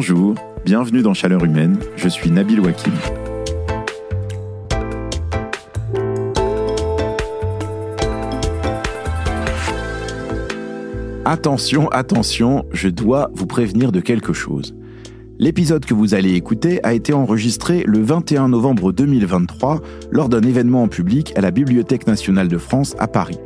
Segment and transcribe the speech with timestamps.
[0.00, 2.92] Bonjour, bienvenue dans Chaleur Humaine, je suis Nabil Wakim.
[11.24, 14.76] Attention, attention, je dois vous prévenir de quelque chose.
[15.40, 19.80] L'épisode que vous allez écouter a été enregistré le 21 novembre 2023
[20.12, 23.40] lors d'un événement en public à la Bibliothèque nationale de France à Paris.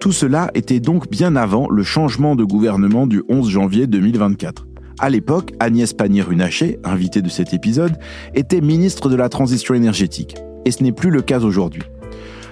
[0.00, 4.64] Tout cela était donc bien avant le changement de gouvernement du 11 janvier 2024.
[5.00, 7.98] À l'époque, Agnès Pannier-Runacher, invitée de cet épisode,
[8.34, 10.36] était ministre de la Transition énergétique.
[10.64, 11.82] Et ce n'est plus le cas aujourd'hui.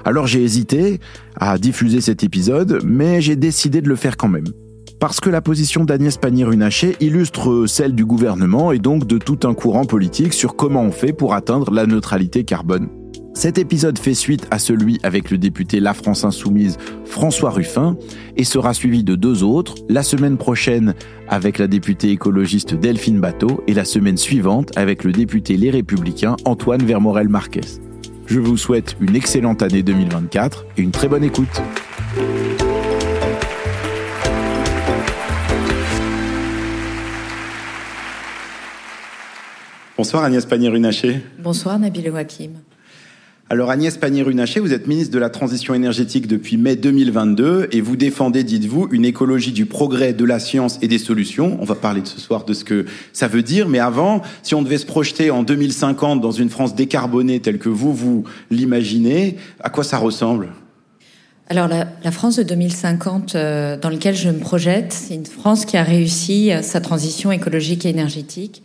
[0.05, 0.99] Alors j'ai hésité
[1.37, 4.49] à diffuser cet épisode, mais j'ai décidé de le faire quand même.
[4.99, 9.55] Parce que la position d'Agnès Pannier-Runacher illustre celle du gouvernement et donc de tout un
[9.55, 12.89] courant politique sur comment on fait pour atteindre la neutralité carbone.
[13.35, 17.97] Cet épisode fait suite à celui avec le député La France Insoumise François Ruffin
[18.37, 20.95] et sera suivi de deux autres, la semaine prochaine
[21.29, 26.37] avec la députée écologiste Delphine Bateau et la semaine suivante avec le député Les Républicains
[26.45, 27.81] Antoine Vermorel Marquez.
[28.27, 31.63] Je vous souhaite une excellente année 2024 et une très bonne écoute.
[39.97, 41.23] Bonsoir Agnès Pannier-Runacher.
[41.39, 42.53] Bonsoir Nabil Wakim.
[43.53, 47.97] Alors Agnès Pannier-Runacher, vous êtes ministre de la Transition énergétique depuis mai 2022 et vous
[47.97, 51.59] défendez, dites-vous, une écologie du progrès, de la science et des solutions.
[51.61, 54.55] On va parler de ce soir de ce que ça veut dire, mais avant, si
[54.55, 59.37] on devait se projeter en 2050 dans une France décarbonée telle que vous, vous l'imaginez,
[59.61, 60.49] à quoi ça ressemble?
[61.51, 65.77] Alors la, France de 2050 euh, dans laquelle je me projette, c'est une France qui
[65.77, 68.63] a réussi sa transition écologique et énergétique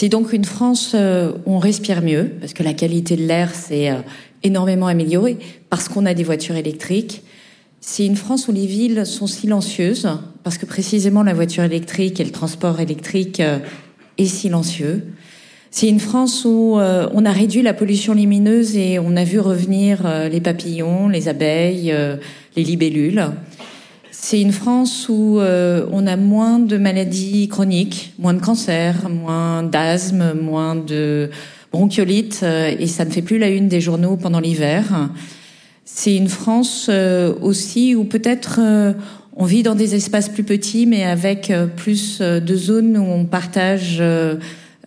[0.00, 3.52] c'est donc une France euh, où on respire mieux, parce que la qualité de l'air
[3.52, 3.96] s'est euh,
[4.44, 5.38] énormément améliorée,
[5.70, 7.24] parce qu'on a des voitures électriques.
[7.80, 10.08] C'est une France où les villes sont silencieuses,
[10.44, 13.58] parce que précisément la voiture électrique et le transport électrique euh,
[14.18, 15.02] est silencieux.
[15.72, 20.08] C'est une France où on a réduit la pollution lumineuse et on a vu revenir
[20.30, 21.94] les papillons, les abeilles,
[22.56, 23.22] les libellules.
[24.20, 29.62] C'est une France où euh, on a moins de maladies chroniques, moins de cancers, moins
[29.62, 31.30] d'asthme, moins de
[31.70, 35.08] bronchiolite, euh, et ça ne fait plus la une des journaux pendant l'hiver.
[35.84, 38.60] C'est une France euh, aussi où peut-être
[39.36, 44.02] on vit dans des espaces plus petits, mais avec plus de zones où on partage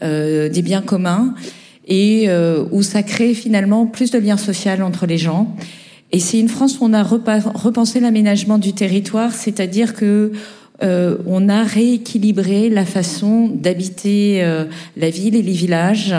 [0.01, 1.33] des biens communs
[1.87, 2.27] et
[2.71, 5.55] où ça crée finalement plus de liens sociaux entre les gens.
[6.11, 10.31] Et c'est une France où on a repensé l'aménagement du territoire, c'est-à-dire que
[10.83, 14.65] euh, on a rééquilibré la façon d'habiter euh,
[14.97, 16.15] la ville et les villages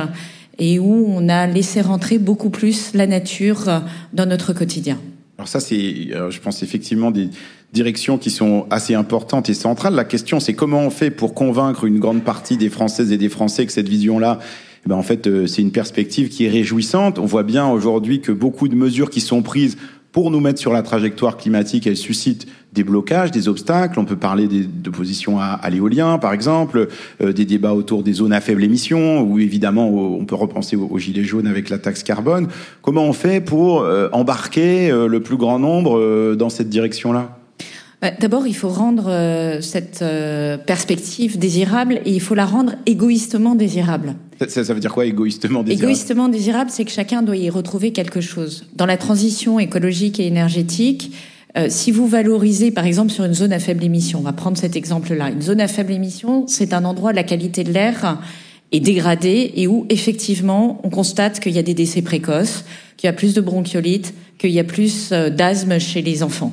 [0.59, 3.83] et où on a laissé rentrer beaucoup plus la nature
[4.13, 4.99] dans notre quotidien.
[5.39, 5.75] Alors ça, c'est,
[6.13, 7.29] euh, je pense effectivement des
[7.73, 9.95] directions qui sont assez importantes et centrales.
[9.95, 13.31] La question, c'est comment on fait pour convaincre une grande partie des Françaises et des
[13.31, 14.39] Français que cette vision-là
[14.85, 17.19] eh ben en fait, euh, c'est une perspective qui est réjouissante.
[17.19, 19.77] On voit bien aujourd'hui que beaucoup de mesures qui sont prises
[20.11, 23.99] pour nous mettre sur la trajectoire climatique, elles suscitent des blocages, des obstacles.
[23.99, 26.89] On peut parler d'opposition à, à l'éolien, par exemple,
[27.23, 30.99] euh, des débats autour des zones à faible émission, ou évidemment, on peut repenser aux,
[30.99, 32.49] gilets jaunes avec la taxe carbone.
[32.83, 37.42] Comment on fait pour euh, embarquer le plus grand nombre dans cette direction-là?
[38.21, 40.05] D'abord, il faut rendre cette
[40.67, 44.17] perspective désirable et il faut la rendre égoïstement désirable.
[44.49, 45.85] Ça, veut dire quoi, égoïstement désirable?
[45.85, 48.67] Égoïstement désirable, c'est que chacun doit y retrouver quelque chose.
[48.75, 51.13] Dans la transition écologique et énergétique,
[51.57, 54.57] euh, si vous valorisez, par exemple, sur une zone à faible émission, on va prendre
[54.57, 55.31] cet exemple-là.
[55.31, 58.19] Une zone à faible émission, c'est un endroit où la qualité de l'air
[58.73, 62.65] est dégradée et où, effectivement, on constate qu'il y a des décès précoces,
[62.97, 66.53] qu'il y a plus de bronchiolite, qu'il y a plus euh, d'asthme chez les enfants.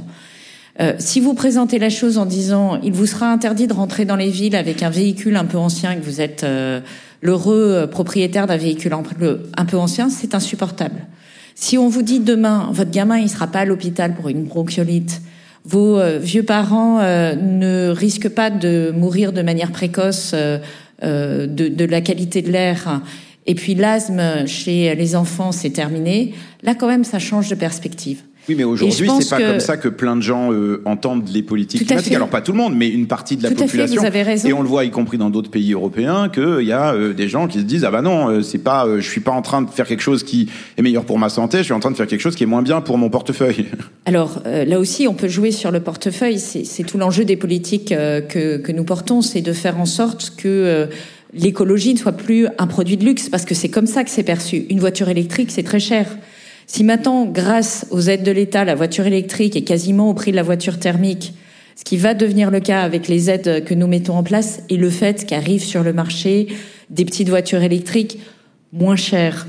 [0.79, 4.15] Euh, si vous présentez la chose en disant il vous sera interdit de rentrer dans
[4.15, 6.79] les villes avec un véhicule un peu ancien que vous êtes euh,
[7.21, 11.05] l'heureux euh, propriétaire d'un véhicule un peu ancien, c'est insupportable.
[11.53, 15.21] Si on vous dit demain, votre gamin il sera pas à l'hôpital pour une bronchiolite,
[15.65, 21.99] vos euh, vieux parents ne risquent pas de mourir de manière précoce de, de, la
[21.99, 23.01] qualité de l'air,
[23.45, 26.33] et puis l'asthme chez les enfants c'est terminé,
[26.63, 28.21] là quand même ça change de perspective.
[28.49, 31.85] Oui, mais aujourd'hui, c'est pas comme ça que plein de gens euh, entendent les politiques
[31.85, 32.15] climatiques.
[32.15, 34.01] Alors pas tout le monde, mais une partie de la population.
[34.01, 34.49] vous avez raison.
[34.49, 37.27] Et on le voit, y compris dans d'autres pays européens, qu'il y a euh, des
[37.27, 39.61] gens qui se disent ah bah non, euh, c'est pas, je suis pas en train
[39.61, 41.95] de faire quelque chose qui est meilleur pour ma santé, je suis en train de
[41.95, 43.67] faire quelque chose qui est moins bien pour mon portefeuille.
[44.05, 46.39] Alors là aussi, on peut jouer sur le portefeuille.
[46.39, 50.87] C'est tout l'enjeu des politiques que, que nous portons, c'est de faire en sorte que
[51.33, 54.23] l'écologie ne soit plus un produit de luxe, parce que c'est comme ça que c'est
[54.23, 54.65] perçu.
[54.71, 56.07] Une voiture électrique, c'est très cher.
[56.71, 60.35] Si maintenant, grâce aux aides de l'État, la voiture électrique est quasiment au prix de
[60.35, 61.33] la voiture thermique,
[61.75, 64.77] ce qui va devenir le cas avec les aides que nous mettons en place et
[64.77, 66.47] le fait qu'arrivent sur le marché
[66.91, 68.19] des petites voitures électriques
[68.71, 69.47] moins chères.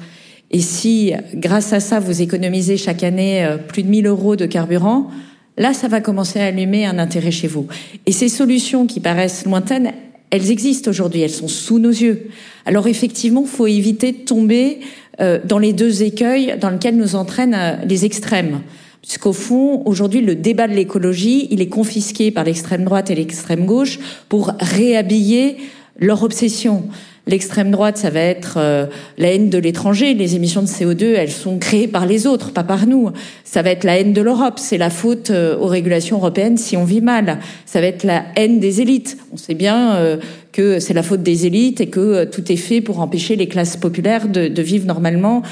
[0.51, 4.47] Et si, grâce à ça, vous économisez chaque année euh, plus de 1000 euros de
[4.47, 5.11] carburant,
[5.59, 7.67] là, ça va commencer à allumer un intérêt chez vous.
[8.07, 9.93] Et ces solutions qui paraissent lointaines,
[10.31, 12.29] elles existent aujourd'hui, elles sont sous nos yeux.
[12.65, 14.81] Alors effectivement, faut éviter de tomber
[15.21, 18.61] euh, dans les deux écueils dans lesquels nous entraînent euh, les extrêmes.
[19.03, 23.65] Puisqu'au fond, aujourd'hui, le débat de l'écologie, il est confisqué par l'extrême droite et l'extrême
[23.65, 23.99] gauche
[24.29, 25.57] pour réhabiller
[25.99, 26.85] leur obsession.
[27.27, 28.87] L'extrême droite, ça va être euh,
[29.19, 30.15] la haine de l'étranger.
[30.15, 33.11] Les émissions de CO2, elles sont créées par les autres, pas par nous.
[33.45, 34.55] Ça va être la haine de l'Europe.
[34.57, 37.39] C'est la faute euh, aux régulations européennes si on vit mal.
[37.67, 39.19] Ça va être la haine des élites.
[39.33, 40.17] On sait bien euh,
[40.53, 43.77] que c'est la faute des élites et que tout est fait pour empêcher les classes
[43.77, 45.43] populaires de, de vivre normalement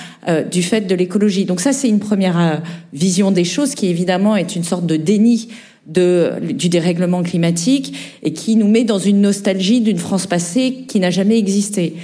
[0.50, 1.44] du fait de l'écologie.
[1.44, 2.61] Donc ça, c'est une première
[2.93, 5.50] vision des choses qui évidemment est une sorte de déni
[5.88, 11.11] du dérèglement climatique et qui nous met dans une nostalgie d'une France passée qui n'a
[11.11, 11.94] jamais existé.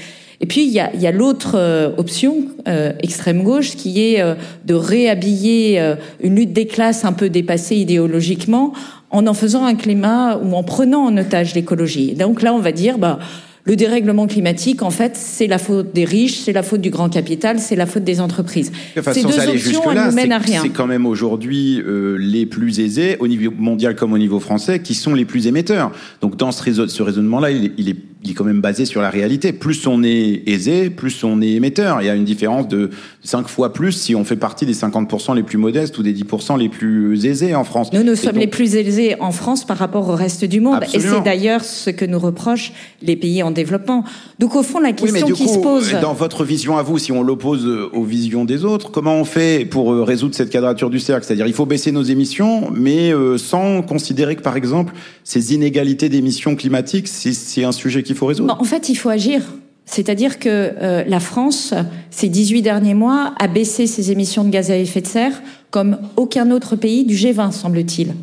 [0.41, 2.37] Et puis il y a, y a l'autre euh, option
[2.67, 4.35] euh, extrême gauche qui est euh,
[4.65, 5.81] de réhabiller
[6.23, 8.73] une lutte des classes un peu dépassée idéologiquement
[9.11, 12.15] en en faisant un climat ou en prenant en otage l'écologie.
[12.15, 13.19] Donc là on va dire bah
[13.67, 17.09] le dérèglement climatique, en fait, c'est la faute des riches, c'est la faute du grand
[17.09, 18.71] capital, c'est la faute des entreprises.
[19.13, 20.61] Ces deux options, elles ne mènent à rien.
[20.63, 24.81] C'est quand même aujourd'hui euh, les plus aisés, au niveau mondial comme au niveau français,
[24.81, 25.93] qui sont les plus émetteurs.
[26.21, 29.11] Donc dans ce, ce raisonnement-là, il, il est il est quand même basé sur la
[29.11, 29.53] réalité.
[29.53, 32.01] Plus on est aisé, plus on est émetteur.
[32.01, 32.91] Il y a une différence de
[33.23, 36.59] 5 fois plus si on fait partie des 50% les plus modestes ou des 10%
[36.59, 37.93] les plus aisés en France.
[37.93, 40.83] Nous, nous sommes les plus aisés en France par rapport au reste du monde.
[40.95, 42.73] Et c'est d'ailleurs ce que nous reprochent
[43.03, 44.05] les pays en développement.
[44.39, 45.95] Donc au fond, la question qui se pose...
[46.01, 49.67] Dans votre vision à vous, si on l'oppose aux visions des autres, comment on fait
[49.67, 51.27] pour euh, résoudre cette quadrature du cercle?
[51.27, 54.95] C'est-à-dire il faut baisser nos émissions, mais euh, sans considérer que, par exemple,
[55.25, 59.43] ces inégalités d'émissions climatiques, c'est un sujet qui résoudre En fait, il faut agir.
[59.87, 61.75] C'est-à-dire que euh, la France,
[62.11, 65.99] ces 18 derniers mois, a baissé ses émissions de gaz à effet de serre comme
[66.17, 68.15] aucun autre pays du G20, semble-t-il.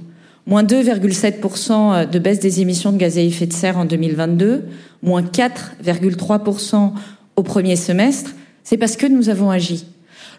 [0.47, 4.63] Moins 2,7% de baisse des émissions de gaz à effet de serre en 2022,
[5.03, 6.93] moins 4,3%
[7.35, 8.31] au premier semestre.
[8.63, 9.85] C'est parce que nous avons agi.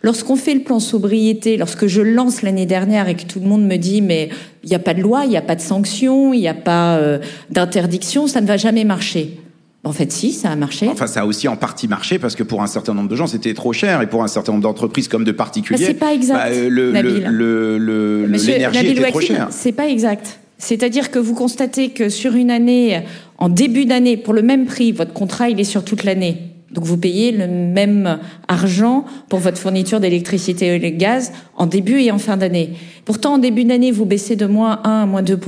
[0.03, 3.65] Lorsqu'on fait le plan sobriété, lorsque je lance l'année dernière et que tout le monde
[3.65, 4.31] me dit mais
[4.65, 6.55] il n'y a pas de loi, il n'y a pas de sanction, il n'y a
[6.55, 7.19] pas euh,
[7.51, 9.39] d'interdiction, ça ne va jamais marcher.
[9.85, 10.89] En fait, si, ça a marché.
[10.89, 13.27] Enfin, ça a aussi en partie marché parce que pour un certain nombre de gens,
[13.27, 16.35] c'était trop cher et pour un certain nombre d'entreprises comme de particuliers, c'est pas exact.
[16.35, 19.49] Bah, euh, le, l'énergie était trop chère.
[19.51, 20.39] C'est pas exact.
[20.59, 23.03] C'est-à-dire que vous constatez que sur une année,
[23.39, 26.52] en début d'année, pour le même prix, votre contrat il est sur toute l'année.
[26.73, 32.01] Donc vous payez le même argent pour votre fourniture d'électricité et de gaz en début
[32.01, 32.71] et en fin d'année.
[33.05, 35.39] Pourtant, en début d'année, vous baissez de moins 1 à moins 2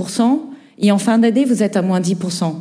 [0.78, 2.16] et en fin d'année, vous êtes à moins 10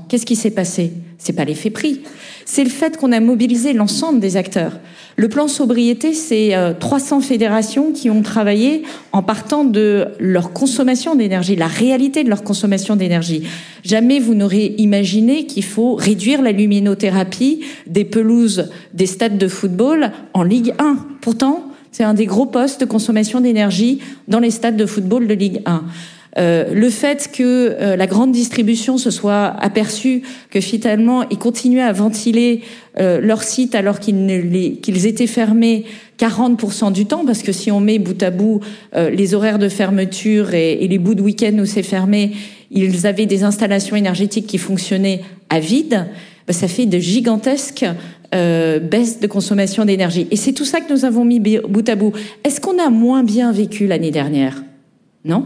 [0.07, 0.93] Qu'est-ce qui s'est passé?
[1.23, 2.01] C'est pas l'effet prix.
[2.43, 4.73] C'est le fait qu'on a mobilisé l'ensemble des acteurs.
[5.15, 8.83] Le plan sobriété, c'est 300 euh, fédérations qui ont travaillé
[9.13, 13.43] en partant de leur consommation d'énergie, la réalité de leur consommation d'énergie.
[13.85, 20.11] Jamais vous n'aurez imaginé qu'il faut réduire la luminothérapie des pelouses des stades de football
[20.33, 20.97] en Ligue 1.
[21.21, 25.35] Pourtant, c'est un des gros postes de consommation d'énergie dans les stades de football de
[25.35, 25.85] Ligue 1.
[26.37, 27.43] Euh, le fait que
[27.79, 32.61] euh, la grande distribution se soit aperçue que finalement ils continuaient à ventiler
[32.99, 35.85] euh, leur site alors qu'ils étaient fermés
[36.19, 38.61] 40% du temps, parce que si on met bout à bout
[38.95, 42.31] euh, les horaires de fermeture et, et les bouts de week-end où c'est fermé,
[42.71, 46.07] ils avaient des installations énergétiques qui fonctionnaient à vide,
[46.47, 47.85] bah, ça fait de gigantesques
[48.33, 50.27] euh, baisses de consommation d'énergie.
[50.31, 52.13] Et c'est tout ça que nous avons mis bout à bout.
[52.43, 54.63] Est-ce qu'on a moins bien vécu l'année dernière?
[55.23, 55.45] Non?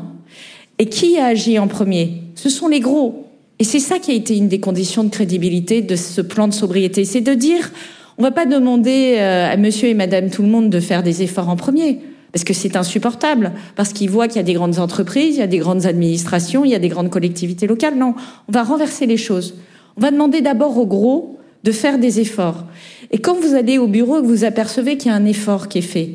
[0.80, 2.22] Et qui a agi en premier?
[2.36, 3.26] Ce sont les gros.
[3.60, 6.54] Et c'est ça qui a été une des conditions de crédibilité de ce plan de
[6.54, 7.06] sobriété.
[7.06, 7.72] C'est de dire,
[8.18, 11.24] on va pas demander euh, à monsieur et madame tout le monde de faire des
[11.24, 12.00] efforts en premier.
[12.32, 15.44] Parce que c'est insupportable, parce qu'ils voient qu'il y a des grandes entreprises, il y
[15.44, 17.96] a des grandes administrations, il y a des grandes collectivités locales.
[17.96, 18.14] Non,
[18.48, 19.56] on va renverser les choses.
[19.96, 22.66] On va demander d'abord aux gros de faire des efforts.
[23.12, 25.82] Et quand vous allez au bureau vous apercevez qu'il y a un effort qui est
[25.82, 26.12] fait,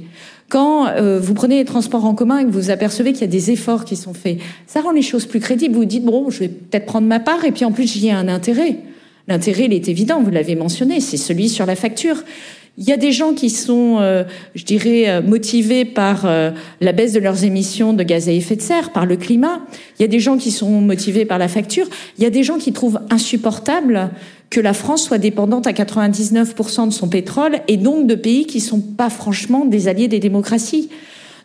[0.53, 3.27] quand euh, vous prenez les transports en commun et que vous apercevez qu'il y a
[3.27, 5.75] des efforts qui sont faits, ça rend les choses plus crédibles.
[5.75, 8.13] Vous dites, bon, je vais peut-être prendre ma part, et puis en plus, j'y ai
[8.13, 8.77] un intérêt.
[9.29, 12.17] L'intérêt, il est évident, vous l'avez mentionné, c'est celui sur la facture.
[12.79, 14.25] Il y a des gens qui sont, euh,
[14.55, 16.27] je dirais, euh, motivés par
[16.81, 19.61] la baisse de leurs émissions de gaz à effet de serre, par le climat.
[19.99, 21.87] Il y a des gens qui sont motivés par la facture.
[22.19, 24.11] Il y a des gens qui trouvent insupportable
[24.49, 28.61] que la France soit dépendante à 99% de son pétrole et donc de pays qui
[28.61, 30.91] sont pas franchement des alliés des démocraties.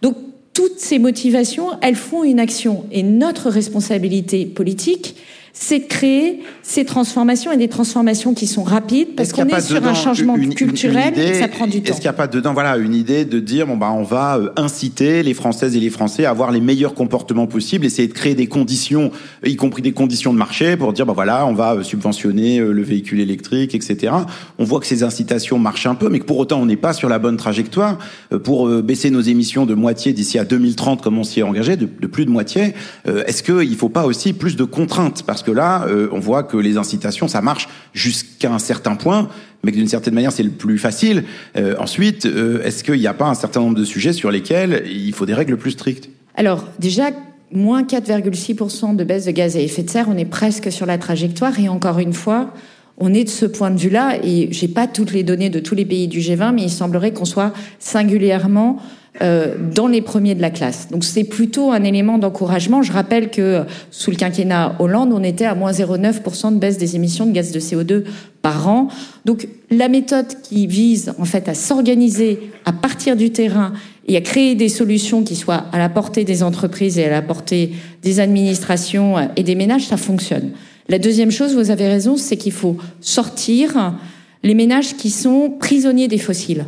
[0.01, 0.15] Donc
[0.53, 2.85] toutes ces motivations, elles font une action.
[2.91, 5.15] Et notre responsabilité politique,
[5.59, 9.83] c'est de créer ces transformations et des transformations qui sont rapides parce qu'on est, sur
[9.83, 11.89] un changement culturel et ça prend du temps.
[11.89, 14.37] Est-ce qu'il n'y a pas dedans voilà une idée de dire bon bah on va
[14.37, 18.13] euh, inciter les Françaises et les Français à avoir les meilleurs comportements possibles, essayer de
[18.13, 19.11] créer des conditions,
[19.43, 22.71] y compris des conditions de marché pour dire bah voilà on va euh, subventionner euh,
[22.71, 24.13] le véhicule électrique etc.
[24.59, 26.93] On voit que ces incitations marchent un peu, mais que pour autant on n'est pas
[26.93, 27.97] sur la bonne trajectoire
[28.43, 31.87] pour baisser nos émissions de moitié d'ici à 2030 comme on s'y est engagé de,
[31.99, 32.73] de plus de moitié.
[33.05, 35.23] Est-ce qu'il ne faut pas aussi plus de contraintes?
[35.25, 39.29] Parce là, euh, on voit que les incitations, ça marche jusqu'à un certain point,
[39.63, 41.23] mais que d'une certaine manière, c'est le plus facile.
[41.57, 44.83] Euh, ensuite, euh, est-ce qu'il n'y a pas un certain nombre de sujets sur lesquels
[44.87, 46.09] il faut des règles plus strictes?
[46.35, 47.09] Alors, déjà,
[47.51, 50.97] moins 4,6% de baisse de gaz à effet de serre, on est presque sur la
[50.97, 51.59] trajectoire.
[51.59, 52.53] Et encore une fois,
[52.97, 55.75] on est de ce point de vue-là, et j'ai pas toutes les données de tous
[55.75, 58.79] les pays du G20, mais il semblerait qu'on soit singulièrement
[59.21, 60.89] euh, dans les premiers de la classe.
[60.91, 62.83] Donc c'est plutôt un élément d'encouragement.
[62.83, 66.95] Je rappelle que sous le quinquennat Hollande, on était à moins 0,9% de baisse des
[66.95, 68.03] émissions de gaz de CO2
[68.41, 68.89] par an.
[69.25, 73.73] Donc la méthode qui vise en fait à s'organiser à partir du terrain
[74.07, 77.21] et à créer des solutions qui soient à la portée des entreprises et à la
[77.21, 77.71] portée
[78.03, 80.51] des administrations et des ménages, ça fonctionne.
[80.89, 83.95] La deuxième chose, vous avez raison, c'est qu'il faut sortir
[84.43, 86.65] les ménages qui sont prisonniers des fossiles.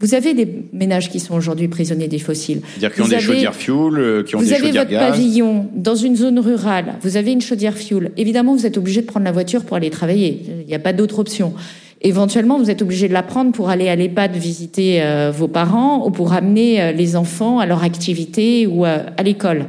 [0.00, 2.60] Vous avez des ménages qui sont aujourd'hui prisonniers des fossiles.
[2.78, 4.88] C'est-à-dire qui ont des chaudières fuel, euh, qui ont vous des chaudières gaz.
[4.88, 6.94] Vous avez votre pavillon dans une zone rurale.
[7.02, 8.12] Vous avez une chaudière fuel.
[8.16, 10.42] Évidemment, vous êtes obligé de prendre la voiture pour aller travailler.
[10.60, 11.52] Il n'y a pas d'autre option.
[12.00, 16.06] Éventuellement, vous êtes obligé de la prendre pour aller à l'EHPAD visiter euh, vos parents
[16.06, 19.66] ou pour amener euh, les enfants à leur activité ou à l'école.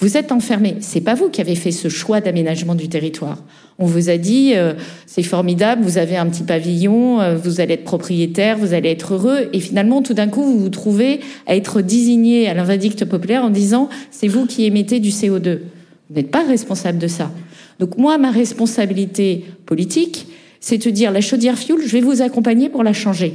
[0.00, 0.76] Vous êtes enfermé.
[0.80, 3.36] C'est pas vous qui avez fait ce choix d'aménagement du territoire.
[3.78, 4.72] On vous a dit euh,
[5.04, 9.12] c'est formidable, vous avez un petit pavillon, euh, vous allez être propriétaire, vous allez être
[9.12, 13.44] heureux, et finalement tout d'un coup vous vous trouvez à être désigné à l'invadicte populaire
[13.44, 15.58] en disant c'est vous qui émettez du CO2.
[16.08, 17.30] Vous n'êtes pas responsable de ça.
[17.78, 20.28] Donc moi ma responsabilité politique,
[20.60, 23.34] c'est de dire la chaudière fuel, je vais vous accompagner pour la changer.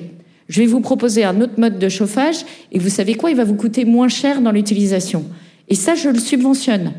[0.50, 2.38] Je vais vous proposer un autre mode de chauffage,
[2.72, 5.26] et vous savez quoi, il va vous coûter moins cher dans l'utilisation.
[5.70, 6.94] Et ça, je le subventionne.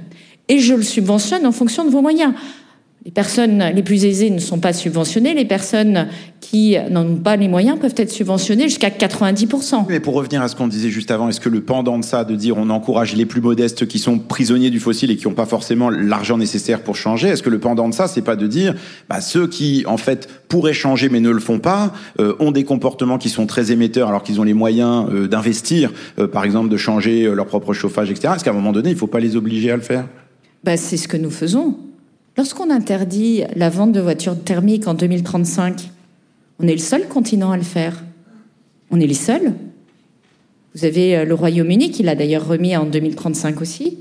[0.49, 2.33] Et je le subventionne en fonction de vos moyens.
[3.07, 5.33] Les personnes les plus aisées ne sont pas subventionnées.
[5.33, 6.09] Les personnes
[6.41, 9.85] qui n'en ont pas les moyens peuvent être subventionnées jusqu'à 90%.
[9.89, 12.25] Mais pour revenir à ce qu'on disait juste avant, est-ce que le pendant de ça,
[12.25, 15.35] de dire on encourage les plus modestes qui sont prisonniers du fossile et qui n'ont
[15.35, 18.49] pas forcément l'argent nécessaire pour changer, est-ce que le pendant de ça, c'est pas de
[18.49, 18.75] dire
[19.09, 22.65] bah, ceux qui en fait pourraient changer mais ne le font pas, euh, ont des
[22.65, 26.71] comportements qui sont très émetteurs alors qu'ils ont les moyens euh, d'investir, euh, par exemple
[26.71, 28.33] de changer leur propre chauffage, etc.
[28.35, 30.09] Est-ce qu'à un moment donné, il ne faut pas les obliger à le faire?
[30.65, 31.77] Bah, C'est ce que nous faisons.
[32.37, 35.91] Lorsqu'on interdit la vente de voitures thermiques en 2035,
[36.59, 38.05] on est le seul continent à le faire.
[38.91, 39.55] On est les seuls.
[40.75, 43.99] Vous avez euh, le Royaume-Uni, qui l'a d'ailleurs remis en 2035 aussi.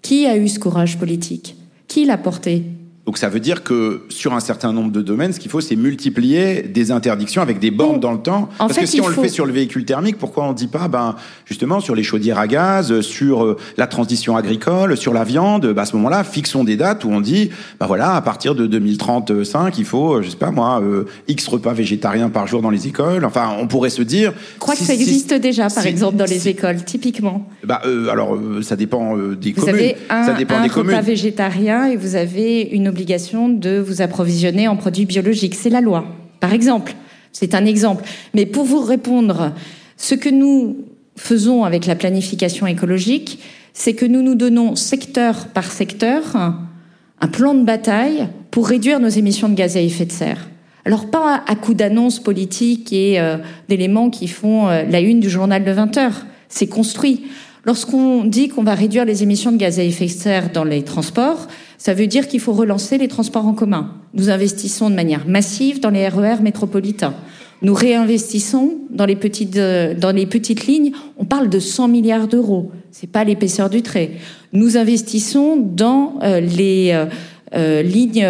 [0.00, 1.56] Qui a eu ce courage politique?
[1.86, 2.62] Qui l'a porté?
[3.06, 5.76] Donc ça veut dire que sur un certain nombre de domaines, ce qu'il faut, c'est
[5.76, 8.48] multiplier des interdictions avec des bornes dans le temps.
[8.56, 10.88] Parce que si on le fait sur le véhicule thermique, pourquoi on ne dit pas,
[10.88, 15.66] ben justement sur les chaudières à gaz, sur euh, la transition agricole, sur la viande,
[15.66, 18.66] ben, à ce moment-là, fixons des dates où on dit, ben voilà, à partir de
[18.66, 22.70] 2035, il faut, euh, je sais pas moi, euh, X repas végétariens par jour dans
[22.70, 23.26] les écoles.
[23.26, 24.32] Enfin, on pourrait se dire.
[24.54, 27.46] Je crois que ça existe déjà, par exemple, dans les écoles, typiquement.
[27.64, 29.74] Bah, alors, ça dépend des vous communes.
[29.74, 34.68] Avez un, ça dépend des repas végétarien et vous avez une obligation de vous approvisionner
[34.68, 35.56] en produits biologiques.
[35.56, 36.04] C'est la loi,
[36.38, 36.94] par exemple.
[37.32, 38.04] C'est un exemple.
[38.34, 39.52] Mais pour vous répondre,
[39.96, 40.76] ce que nous
[41.16, 43.40] faisons avec la planification écologique,
[43.72, 49.08] c'est que nous nous donnons secteur par secteur un plan de bataille pour réduire nos
[49.08, 50.48] émissions de gaz à effet de serre.
[50.84, 55.28] Alors pas à coup d'annonces politiques et euh, d'éléments qui font euh, la une du
[55.28, 56.26] journal de 20 heures.
[56.48, 57.24] C'est construit.
[57.66, 60.82] Lorsqu'on dit qu'on va réduire les émissions de gaz à effet de serre dans les
[60.82, 63.92] transports, ça veut dire qu'il faut relancer les transports en commun.
[64.12, 67.14] Nous investissons de manière massive dans les RER e métropolitains.
[67.62, 70.92] Nous réinvestissons dans les petites, euh, dans les petites lignes.
[71.16, 72.70] On parle de 100 milliards d'euros.
[72.90, 74.10] C'est pas l'épaisseur du trait.
[74.52, 77.06] Nous investissons dans euh, les
[77.54, 78.26] euh, lignes,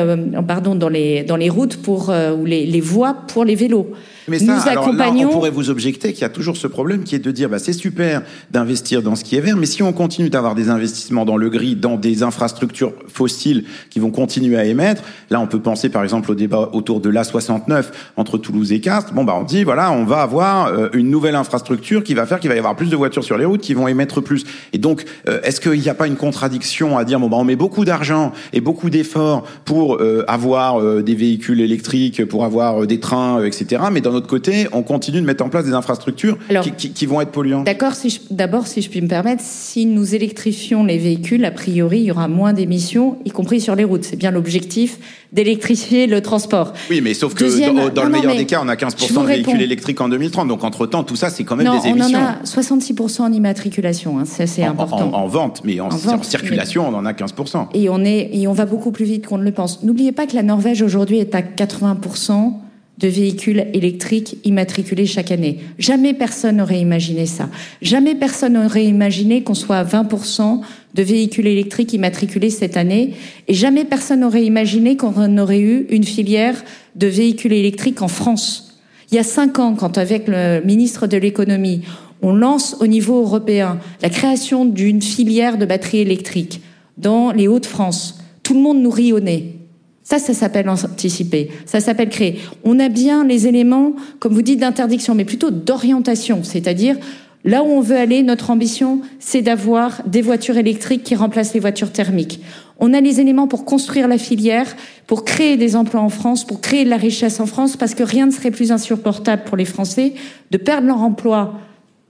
[0.47, 3.89] pardon, dans les, dans les routes pour, ou les, les voies pour les vélos.
[4.29, 7.15] Mais ça, alors là, on pourrait vous objecter qu'il y a toujours ce problème qui
[7.15, 9.93] est de dire, bah, c'est super d'investir dans ce qui est vert, mais si on
[9.93, 14.65] continue d'avoir des investissements dans le gris, dans des infrastructures fossiles qui vont continuer à
[14.65, 17.85] émettre, là, on peut penser par exemple au débat autour de l'A69
[18.17, 19.13] entre Toulouse et Castres.
[19.13, 22.41] Bon, bah, on dit, voilà, on va avoir euh, une nouvelle infrastructure qui va faire
[22.41, 24.45] qu'il va y avoir plus de voitures sur les routes qui vont émettre plus.
[24.73, 27.45] Et donc, euh, est-ce qu'il n'y a pas une contradiction à dire, bon, bah, on
[27.45, 33.01] met beaucoup d'argent et beaucoup d'efforts pour euh, avoir des véhicules électriques, pour avoir des
[33.01, 33.83] trains, etc.
[33.93, 36.39] Mais dans d'un autre côté, on continue de mettre en place des infrastructures
[36.79, 37.67] qui, vont être polluantes.
[37.67, 41.99] D'accord, si d'abord, si je puis me permettre, si nous électrifions les véhicules, a priori,
[42.01, 44.05] il y aura moins d'émissions, y compris sur les routes.
[44.05, 44.99] C'est bien l'objectif
[45.33, 46.73] d'électrifier le transport.
[46.91, 50.01] Oui, mais sauf que dans, le meilleur des cas, on a 15% de véhicules électriques
[50.01, 50.47] en 2030.
[50.47, 52.19] Donc entre-temps, tout ça, c'est quand même des émissions.
[52.19, 55.13] on en a 66% en immatriculation, hein, c'est important.
[55.13, 55.91] En, vente, mais en,
[56.23, 57.67] circulation, on en a 15%.
[57.75, 59.83] Et on, est, et on va beaucoup plus vite qu'on ne le pense.
[59.83, 62.64] N'oubliez pas que la Norvège, aujourd'hui, est à 80%
[62.99, 65.59] de véhicules électriques immatriculés chaque année.
[65.79, 67.49] Jamais personne n'aurait imaginé ça.
[67.83, 70.61] Jamais personne n'aurait imaginé qu'on soit à 20%
[70.95, 73.15] de véhicules électriques immatriculés cette année.
[73.49, 76.63] Et jamais personne n'aurait imaginé qu'on aurait eu une filière
[76.95, 78.79] de véhicules électriques en France.
[79.11, 81.83] Il y a cinq ans, quand avec le ministre de l'économie,
[82.23, 86.61] on lance au niveau européen la création d'une filière de batteries électriques
[86.97, 89.64] dans les Hauts-de-France, tout le monde nous rit au nez.
[90.05, 91.51] Ça, ça s'appelle anticiper.
[91.65, 92.39] Ça s'appelle créer.
[92.63, 96.45] On a bien les éléments, comme vous dites, d'interdiction, mais plutôt d'orientation.
[96.45, 96.97] C'est-à-dire,
[97.43, 101.61] là où on veut aller, notre ambition, c'est d'avoir des voitures électriques qui remplacent les
[101.61, 102.43] voitures thermiques.
[102.79, 106.61] On a les éléments pour construire la filière, pour créer des emplois en France, pour
[106.61, 109.65] créer de la richesse en France, parce que rien ne serait plus insupportable pour les
[109.65, 110.13] Français
[110.51, 111.55] de perdre leur emploi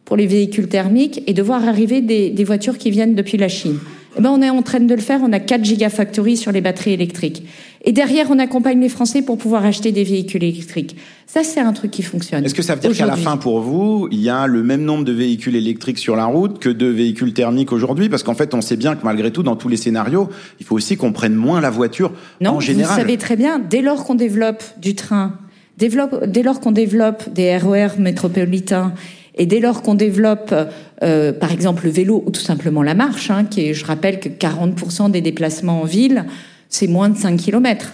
[0.05, 3.79] pour les véhicules thermiques et de voir arriver des, voitures qui viennent depuis la Chine.
[4.17, 5.21] Eh ben, on est en train de le faire.
[5.23, 7.45] On a 4 gigafactories sur les batteries électriques.
[7.87, 10.97] Et derrière, on accompagne les Français pour pouvoir acheter des véhicules électriques.
[11.26, 12.43] Ça, c'est un truc qui fonctionne.
[12.45, 14.83] Est-ce que ça veut dire qu'à la fin, pour vous, il y a le même
[14.83, 18.09] nombre de véhicules électriques sur la route que de véhicules thermiques aujourd'hui?
[18.09, 20.75] Parce qu'en fait, on sait bien que malgré tout, dans tous les scénarios, il faut
[20.75, 22.12] aussi qu'on prenne moins la voiture
[22.45, 22.95] en général.
[22.95, 25.35] Vous savez très bien, dès lors qu'on développe du train,
[25.76, 28.95] développe, dès lors qu'on développe des RER métropolitains
[29.35, 30.55] et dès lors qu'on développe,
[31.03, 34.21] euh, par exemple, le vélo ou tout simplement la marche, hein, qui est, je rappelle
[34.21, 36.25] que 40% des déplacements en ville,
[36.68, 37.92] c'est moins de 5 km.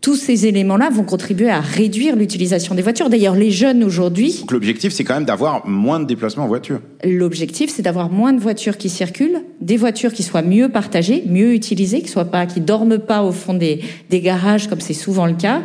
[0.00, 3.08] Tous ces éléments-là vont contribuer à réduire l'utilisation des voitures.
[3.08, 4.36] D'ailleurs, les jeunes aujourd'hui.
[4.40, 6.80] Donc l'objectif, c'est quand même d'avoir moins de déplacements en voiture.
[7.04, 11.54] L'objectif, c'est d'avoir moins de voitures qui circulent, des voitures qui soient mieux partagées, mieux
[11.54, 15.24] utilisées, qui soient pas, qui dorment pas au fond des, des garages comme c'est souvent
[15.24, 15.62] le cas,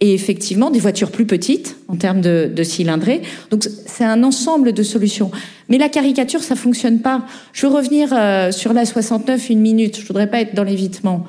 [0.00, 3.22] et effectivement des voitures plus petites en termes de, de cylindrée.
[3.50, 5.30] Donc c'est un ensemble de solutions.
[5.68, 7.24] Mais la caricature, ça fonctionne pas.
[7.52, 10.00] Je veux revenir euh, sur la 69 une minute.
[10.00, 11.24] Je voudrais pas être dans l'évitement.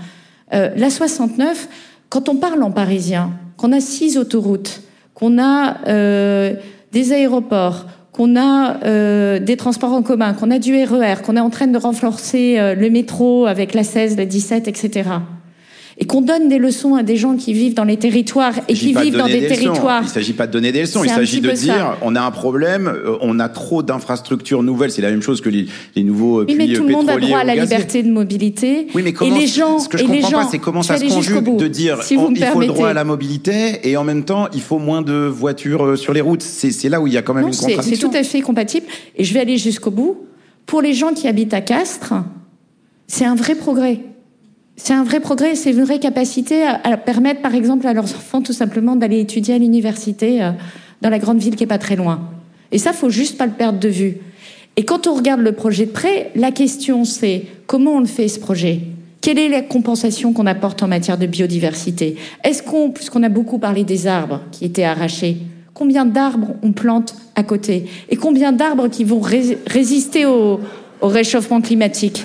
[0.53, 1.67] Euh, la 69,
[2.09, 4.81] quand on parle en parisien, qu'on a six autoroutes,
[5.13, 6.53] qu'on a euh,
[6.91, 11.41] des aéroports, qu'on a euh, des transports en commun, qu'on a du RER, qu'on est
[11.41, 15.09] en train de renforcer euh, le métro avec la 16, la 17, etc
[15.99, 18.93] et qu'on donne des leçons à des gens qui vivent dans les territoires et qui
[18.93, 20.03] vivent dans des, territoires.
[20.03, 22.87] Il s'agit pas de donner des leçons, il s'agit de dire on a un problème,
[22.87, 24.91] euh, on a trop d'infrastructures nouvelles.
[24.91, 27.39] C'est la même chose que les, les nouveaux oui, mais tout le monde a droit
[27.39, 28.87] à la liberté de mobilité.
[28.93, 31.05] Oui, mais comment, et les gens, ce que je comprends pas, c'est comment ça se
[31.05, 34.61] conjugue de dire il faut le droit à la mobilité et en même temps il
[34.61, 36.43] faut moins de voitures euh, sur les routes.
[36.43, 37.95] C'est là où il y a quand même une contradiction.
[37.95, 38.85] C'est tout à fait compatible.
[39.15, 40.27] Et je vais aller jusqu'au bout.
[40.67, 42.13] Pour les gens qui habitent à Castres,
[43.07, 44.01] c'est un vrai progrès
[44.77, 48.41] c'est un vrai progrès, c'est une vraie capacité à, permettre, par exemple, à leurs enfants
[48.41, 50.51] tout simplement d'aller étudier à l'université euh,
[51.01, 52.29] dans la grande ville qui est pas très loin.
[52.71, 54.17] Et ça, faut juste pas le perdre de vue.
[54.75, 58.27] Et quand on regarde le projet de près, la question c'est comment on le fait
[58.27, 58.81] ce projet?
[59.19, 62.15] Quelle est la compensation qu'on apporte en matière de biodiversité?
[62.43, 65.37] Est-ce qu'on, puisqu'on a beaucoup parlé des arbres qui étaient arrachés,
[65.73, 67.85] combien d'arbres on plante à côté?
[68.09, 70.59] Et combien d'arbres qui vont résister au
[71.01, 72.23] réchauffement climatique?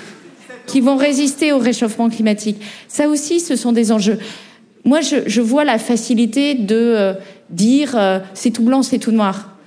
[0.67, 2.57] Qui vont résister au réchauffement climatique.
[2.87, 4.17] Ça aussi, ce sont des enjeux.
[4.85, 7.13] Moi, je, je vois la facilité de euh,
[7.49, 9.57] dire euh, c'est tout blanc, c'est tout noir.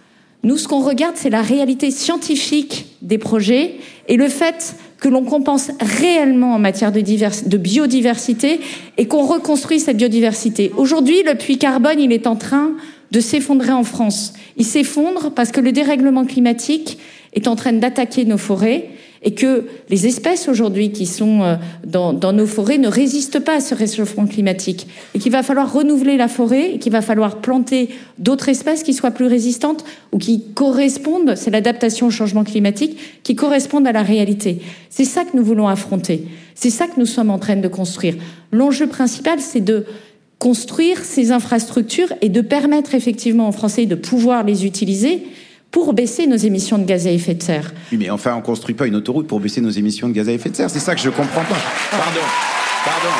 [0.42, 3.76] Nous, ce qu'on regarde, c'est la réalité scientifique des projets
[4.08, 8.60] et le fait que l'on compense réellement en matière de, de biodiversité
[8.96, 10.72] et qu'on reconstruit cette biodiversité.
[10.76, 12.72] Aujourd'hui, le puits carbone, il est en train
[13.10, 14.34] de s'effondrer en France.
[14.56, 16.98] Il s'effondre parce que le dérèglement climatique
[17.32, 18.90] est en train d'attaquer nos forêts
[19.26, 23.56] et que les espèces aujourd'hui qui sont euh, dans, dans, nos forêts ne résistent pas
[23.56, 27.90] à ce réchauffement climatique et qu'il va falloir renouveler la forêt qu'il va falloir planter
[28.18, 33.34] d'autres espèces qui soient plus résistantes ou qui correspondent, c'est l'adaptation au changement climatique, qui
[33.34, 34.60] correspondent à la réalité.
[34.90, 36.26] C'est ça que nous voulons affronter.
[36.54, 38.14] C'est ça que nous sommes en train de construire.
[38.52, 39.86] L'enjeu principal, c'est de
[40.38, 45.22] construire ces infrastructures et de permettre effectivement aux Français de pouvoir les utiliser
[45.76, 47.74] pour baisser nos émissions de gaz à effet de serre.
[47.92, 50.26] Oui, mais enfin, on ne construit pas une autoroute pour baisser nos émissions de gaz
[50.26, 50.70] à effet de serre.
[50.70, 51.58] C'est ça que je ne comprends pas.
[51.90, 52.20] Pardon,
[52.82, 53.14] pardon.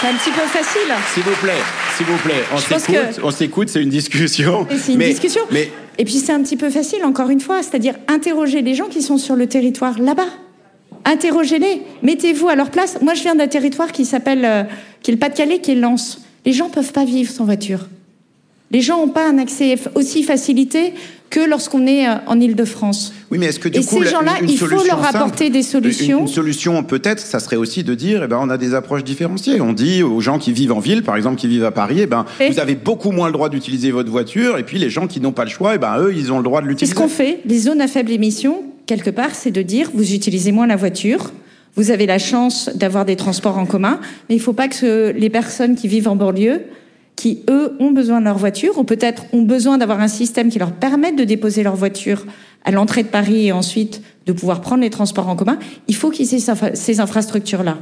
[0.00, 0.92] C'est un petit peu facile.
[1.14, 1.62] S'il vous plaît,
[1.96, 4.66] s'il vous plaît, on s'écoute, on s'écoute, c'est une discussion.
[4.76, 5.42] C'est une discussion.
[5.52, 5.70] Mais...
[5.98, 9.00] Et puis c'est un petit peu facile, encore une fois, c'est-à-dire interroger les gens qui
[9.00, 10.26] sont sur le territoire là-bas.
[11.04, 12.98] Interrogez-les, mettez-vous à leur place.
[13.02, 14.64] Moi, je viens d'un territoire qui s'appelle, euh,
[15.00, 16.22] qui est le Pas-de-Calais, qui est Lens.
[16.44, 17.86] Les gens peuvent pas vivre sans voiture.
[18.70, 20.94] Les gens n'ont pas un accès aussi facilité
[21.30, 23.12] que lorsqu'on est euh, en Ile-de-France.
[23.30, 25.62] Oui, mais est-ce que du Et coup, ces gens-là, il faut leur apporter simple, des
[25.62, 26.18] solutions.
[26.20, 29.02] Une, une solution, peut-être, ça serait aussi de dire, eh ben, on a des approches
[29.04, 29.60] différenciées.
[29.60, 32.06] On dit aux gens qui vivent en ville, par exemple, qui vivent à Paris, eh
[32.06, 35.06] ben, Et- vous avez beaucoup moins le droit d'utiliser votre voiture, et puis les gens
[35.08, 36.94] qui n'ont pas le choix, eh ben, eux, ils ont le droit de C'est l'utiliser.
[36.94, 37.40] ce qu'on fait.
[37.46, 41.32] Les zones à faible émission, quelque part, c'est de dire vous utilisez moins la voiture.
[41.76, 43.98] Vous avez la chance d'avoir des transports en commun,
[44.28, 46.62] mais il ne faut pas que les personnes qui vivent en banlieue,
[47.16, 50.58] qui eux ont besoin de leur voiture, ou peut-être ont besoin d'avoir un système qui
[50.58, 52.26] leur permette de déposer leur voiture
[52.64, 56.10] à l'entrée de Paris et ensuite de pouvoir prendre les transports en commun, il faut
[56.10, 57.78] qu'ils aient ces infra- ces infrastructures-là.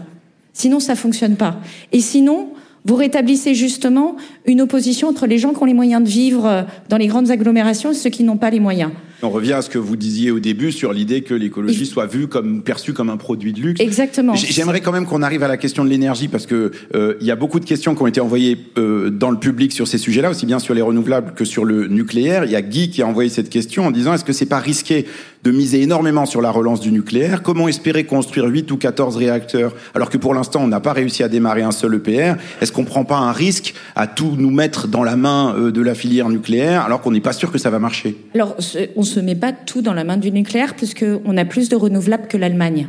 [0.52, 1.56] Sinon, ça fonctionne pas.
[1.92, 2.48] Et sinon,
[2.84, 6.62] vous rétablissez justement une opposition entre les gens qui ont les moyens de vivre euh,
[6.88, 8.90] dans les grandes agglomérations et ceux qui n'ont pas les moyens.
[9.24, 12.26] On revient à ce que vous disiez au début sur l'idée que l'écologie soit vue
[12.26, 13.80] comme perçue comme un produit de luxe.
[13.80, 14.34] Exactement.
[14.34, 17.30] J'aimerais quand même qu'on arrive à la question de l'énergie parce que euh, il y
[17.30, 20.30] a beaucoup de questions qui ont été envoyées euh, dans le public sur ces sujets-là,
[20.30, 22.44] aussi bien sur les renouvelables que sur le nucléaire.
[22.44, 24.58] Il y a Guy qui a envoyé cette question en disant est-ce que c'est pas
[24.58, 25.06] risqué
[25.44, 27.42] de miser énormément sur la relance du nucléaire?
[27.42, 31.22] Comment espérer construire 8 ou 14 réacteurs alors que pour l'instant on n'a pas réussi
[31.22, 34.88] à démarrer un seul EPR Est-ce qu'on prend pas un risque à tout nous mettre
[34.88, 37.70] dans la main euh, de la filière nucléaire alors qu'on n'est pas sûr que ça
[37.70, 38.16] va marcher?
[38.34, 41.68] Alors, ce- on se met pas tout dans la main du nucléaire puisqu'on a plus
[41.68, 42.88] de renouvelables que l'Allemagne.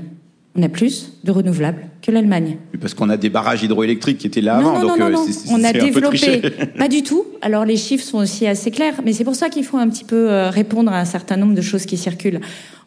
[0.55, 2.57] On a plus de renouvelables que l'Allemagne.
[2.79, 5.09] Parce qu'on a des barrages hydroélectriques qui étaient là non, avant, non, donc non, euh,
[5.09, 6.41] non, c'est- On a développé.
[6.77, 7.25] Pas du tout.
[7.41, 10.03] Alors les chiffres sont aussi assez clairs, mais c'est pour ça qu'il faut un petit
[10.03, 12.39] peu euh, répondre à un certain nombre de choses qui circulent.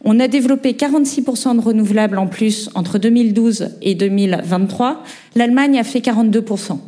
[0.04, 5.02] On a développé 46% de renouvelables en plus entre 2012 et 2023.
[5.34, 6.78] L'Allemagne a fait 42%.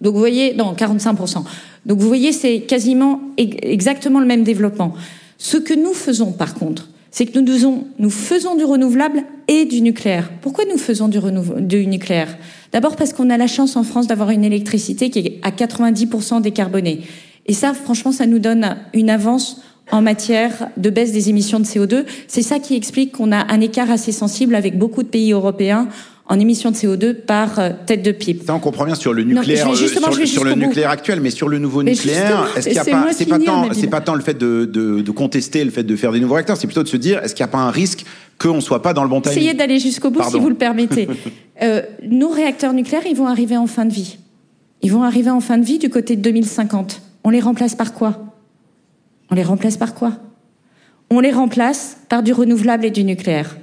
[0.00, 1.42] Donc vous voyez, non, 45%.
[1.86, 4.94] Donc vous voyez, c'est quasiment exactement le même développement.
[5.38, 10.32] Ce que nous faisons par contre, c'est que nous faisons, du renouvelable et du nucléaire.
[10.40, 11.20] Pourquoi nous faisons du,
[11.60, 12.36] du nucléaire?
[12.72, 16.42] D'abord parce qu'on a la chance en France d'avoir une électricité qui est à 90%
[16.42, 17.02] décarbonée.
[17.46, 21.64] Et ça, franchement, ça nous donne une avance en matière de baisse des émissions de
[21.64, 22.04] CO2.
[22.26, 25.88] C'est ça qui explique qu'on a un écart assez sensible avec beaucoup de pays européens
[26.26, 28.44] en émissions de CO2 par euh, tête de pipe.
[28.46, 29.74] Ça, on comprend bien sur le nucléaire, euh,
[30.26, 32.84] sur, le nucléaire actuel, mais sur le nouveau Mais nucléaire, justement, est-ce qu'il n'y a
[32.84, 33.78] c'est pas, moi c'est pas tant, Nabil.
[33.78, 36.34] c'est pas tant le fait de, de, de contester le fait de faire des nouveaux
[36.34, 38.04] réacteurs, c'est plutôt de se dire, est-ce qu'il n'y a pas un risque
[38.38, 39.38] qu'on soit pas dans le bon timing?
[39.38, 40.38] Essayez d'aller jusqu'au bout Pardon.
[40.38, 41.08] si vous le permettez.
[41.62, 44.18] Euh, nos réacteurs nucléaires, ils vont arriver en fin de vie.
[44.82, 47.00] Ils vont arriver en fin de vie du côté de 2050.
[47.22, 48.34] On les remplace par quoi?
[49.30, 50.14] On les remplace par quoi?
[51.10, 53.56] On les remplace par du renouvelable et du nucléaire.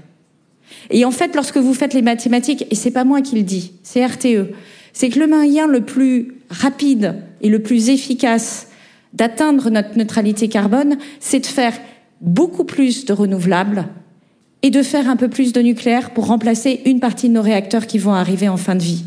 [0.89, 3.73] Et en fait, lorsque vous faites les mathématiques, et c'est pas moi qui le dis,
[3.83, 4.53] c'est RTE,
[4.93, 8.67] c'est que le moyen le plus rapide et le plus efficace
[9.13, 11.73] d'atteindre notre neutralité carbone, c'est de faire
[12.21, 13.87] beaucoup plus de renouvelables
[14.63, 17.87] et de faire un peu plus de nucléaire pour remplacer une partie de nos réacteurs
[17.87, 19.03] qui vont arriver en fin de vie.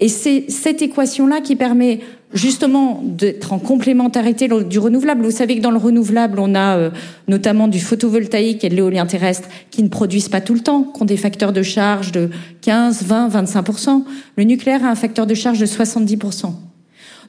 [0.00, 2.00] Et c'est cette équation-là qui permet
[2.34, 5.24] justement d'être en complémentarité du renouvelable.
[5.24, 6.90] Vous savez que dans le renouvelable, on a euh,
[7.26, 11.02] notamment du photovoltaïque et de l'éolien terrestre qui ne produisent pas tout le temps, qui
[11.02, 12.30] ont des facteurs de charge de
[12.60, 14.04] 15, 20, 25%
[14.36, 16.52] Le nucléaire a un facteur de charge de 70%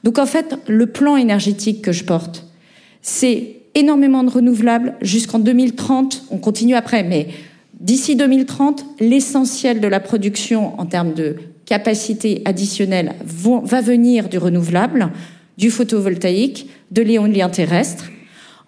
[0.04, 2.46] Donc en fait, le plan énergétique que je porte,
[3.02, 6.24] c'est énormément de renouvelables jusqu'en 2030.
[6.30, 7.28] On continue après, mais
[7.80, 11.36] d'ici 2030, l'essentiel de la production en termes de
[11.70, 15.12] capacité additionnelle va venir du renouvelable,
[15.56, 18.10] du photovoltaïque, de l'éolien terrestre.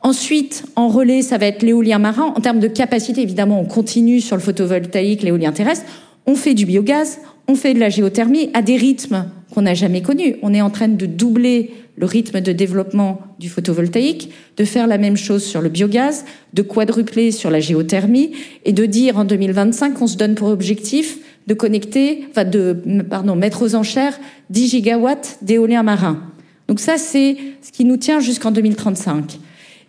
[0.03, 2.33] Ensuite, en relais, ça va être l'éolien marin.
[2.37, 5.85] En termes de capacité, évidemment, on continue sur le photovoltaïque, l'éolien terrestre.
[6.27, 10.01] On fait du biogaz, on fait de la géothermie à des rythmes qu'on n'a jamais
[10.01, 10.37] connus.
[10.43, 14.97] On est en train de doubler le rythme de développement du photovoltaïque, de faire la
[14.97, 18.31] même chose sur le biogaz, de quadrupler sur la géothermie
[18.65, 22.77] et de dire en 2025 qu'on se donne pour objectif de connecter, enfin de,
[23.09, 24.19] pardon, mettre aux enchères
[24.51, 26.23] 10 gigawatts d'éolien marin.
[26.69, 29.39] Donc ça, c'est ce qui nous tient jusqu'en 2035.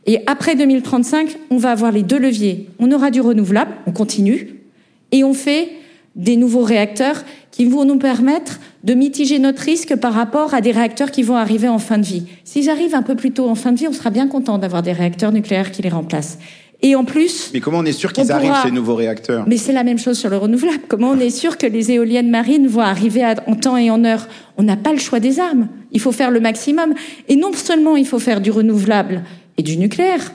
[0.06, 2.70] Et après 2035, on va avoir les deux leviers.
[2.80, 4.56] On aura du renouvelable, on continue,
[5.12, 5.70] et on fait
[6.16, 10.72] des nouveaux réacteurs qui vont nous permettre de mitiger notre risque par rapport à des
[10.72, 12.24] réacteurs qui vont arriver en fin de vie.
[12.44, 14.82] S'ils arrivent un peu plus tôt en fin de vie, on sera bien content d'avoir
[14.82, 16.40] des réacteurs nucléaires qui les remplacent.
[16.86, 19.56] Et en plus, Mais comment on est sûr qu'ils arrivent, pourra- ces nouveaux réacteurs mais
[19.58, 20.82] c'est la même chose sur le renouvelable.
[20.90, 24.04] Comment on est sûr que les éoliennes marines vont arriver à- en temps et en
[24.04, 25.70] heure On n'a pas le choix des armes.
[25.94, 26.94] Il faut faire le maximum.
[27.30, 29.24] Et non seulement il faut faire du renouvelable
[29.58, 30.34] et du nucléaire,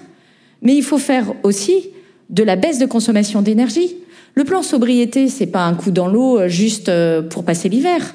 [0.62, 1.90] mais il faut faire aussi
[2.30, 3.94] de la baisse de consommation d'énergie.
[4.34, 8.14] Le plan sobriété, c'est pas un coup dans l'eau euh, juste euh, pour passer l'hiver.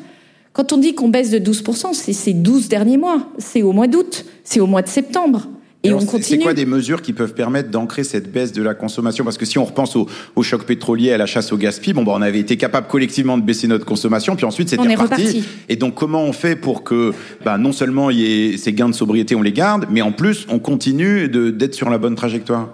[0.53, 3.27] Quand on dit qu'on baisse de 12%, c'est ces 12 derniers mois.
[3.37, 5.47] C'est au mois d'août, c'est au mois de septembre.
[5.83, 6.23] Et on continue.
[6.23, 9.25] C'est quoi des mesures qui peuvent permettre d'ancrer cette baisse de la consommation?
[9.25, 12.03] Parce que si on repense au, au, choc pétrolier, à la chasse au gaspillage, bon,
[12.03, 15.25] bah, on avait été capable collectivement de baisser notre consommation, puis ensuite c'était reparti.
[15.25, 15.43] reparti.
[15.67, 18.89] Et donc comment on fait pour que bah, non seulement il y ait ces gains
[18.89, 22.69] de sobriété, on les garde, mais en plus on continue d'être sur la bonne trajectoire?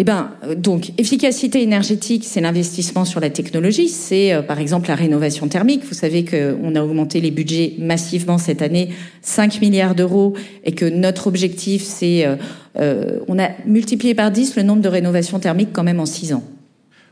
[0.00, 3.90] Eh ben, donc, efficacité énergétique, c'est l'investissement sur la technologie.
[3.90, 5.84] C'est, euh, par exemple, la rénovation thermique.
[5.84, 8.88] Vous savez qu'on a augmenté les budgets massivement cette année,
[9.20, 10.32] 5 milliards d'euros,
[10.64, 12.36] et que notre objectif, c'est, euh,
[12.78, 16.32] euh, on a multiplié par 10 le nombre de rénovations thermiques quand même en 6
[16.32, 16.44] ans.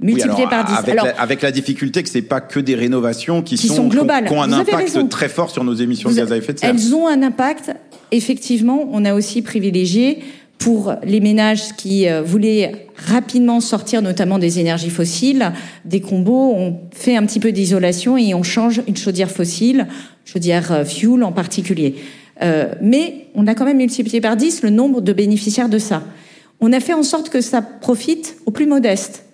[0.00, 0.72] Multiplié par 10.
[0.78, 4.32] Avec, la, avec, la, difficulté que c'est pas que des rénovations qui, sont, globales, qui
[4.32, 6.70] ont, un impact très fort sur nos émissions de gaz à effet de serre.
[6.70, 7.70] Elles ont un impact.
[8.12, 10.20] Effectivement, on a aussi privilégié
[10.58, 15.52] pour les ménages qui euh, voulaient rapidement sortir notamment des énergies fossiles,
[15.84, 19.86] des combos, on fait un petit peu d'isolation et on change une chaudière fossile,
[20.24, 21.96] chaudière euh, fuel en particulier.
[22.42, 26.02] Euh, mais on a quand même multiplié par 10 le nombre de bénéficiaires de ça.
[26.60, 29.24] On a fait en sorte que ça profite aux plus modestes.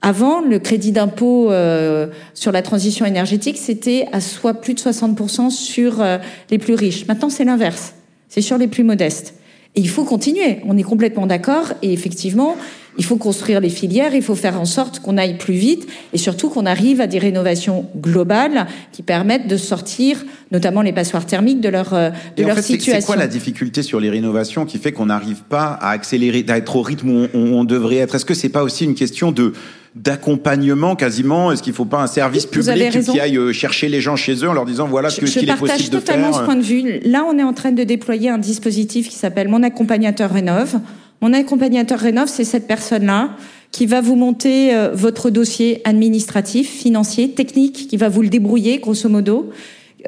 [0.00, 5.50] Avant, le crédit d'impôt euh, sur la transition énergétique, c'était à soit plus de 60%
[5.50, 6.18] sur euh,
[6.50, 7.06] les plus riches.
[7.06, 7.94] Maintenant, c'est l'inverse.
[8.28, 9.34] C'est sur les plus modestes.
[9.74, 10.58] Et il faut continuer.
[10.66, 11.72] On est complètement d'accord.
[11.80, 12.56] Et effectivement,
[12.98, 14.14] il faut construire les filières.
[14.14, 17.18] Il faut faire en sorte qu'on aille plus vite et surtout qu'on arrive à des
[17.18, 22.58] rénovations globales qui permettent de sortir, notamment les passoires thermiques, de leur euh, de leur
[22.58, 23.00] situation.
[23.00, 26.58] C'est quoi la difficulté sur les rénovations qui fait qu'on n'arrive pas à accélérer, à
[26.58, 28.14] être au rythme où on, on devrait être?
[28.14, 29.54] Est-ce que c'est pas aussi une question de
[29.94, 34.00] d'accompagnement quasiment Est-ce qu'il ne faut pas un service public qui aille euh, chercher les
[34.00, 35.90] gens chez eux en leur disant voilà ce qu'il est possible de faire Je partage
[35.90, 37.00] totalement ce point de vue.
[37.04, 40.78] Là, on est en train de déployer un dispositif qui s'appelle Mon accompagnateur rénove.
[41.20, 43.36] Mon accompagnateur rénove, c'est cette personne-là
[43.70, 48.78] qui va vous monter euh, votre dossier administratif, financier, technique, qui va vous le débrouiller,
[48.78, 49.50] grosso modo.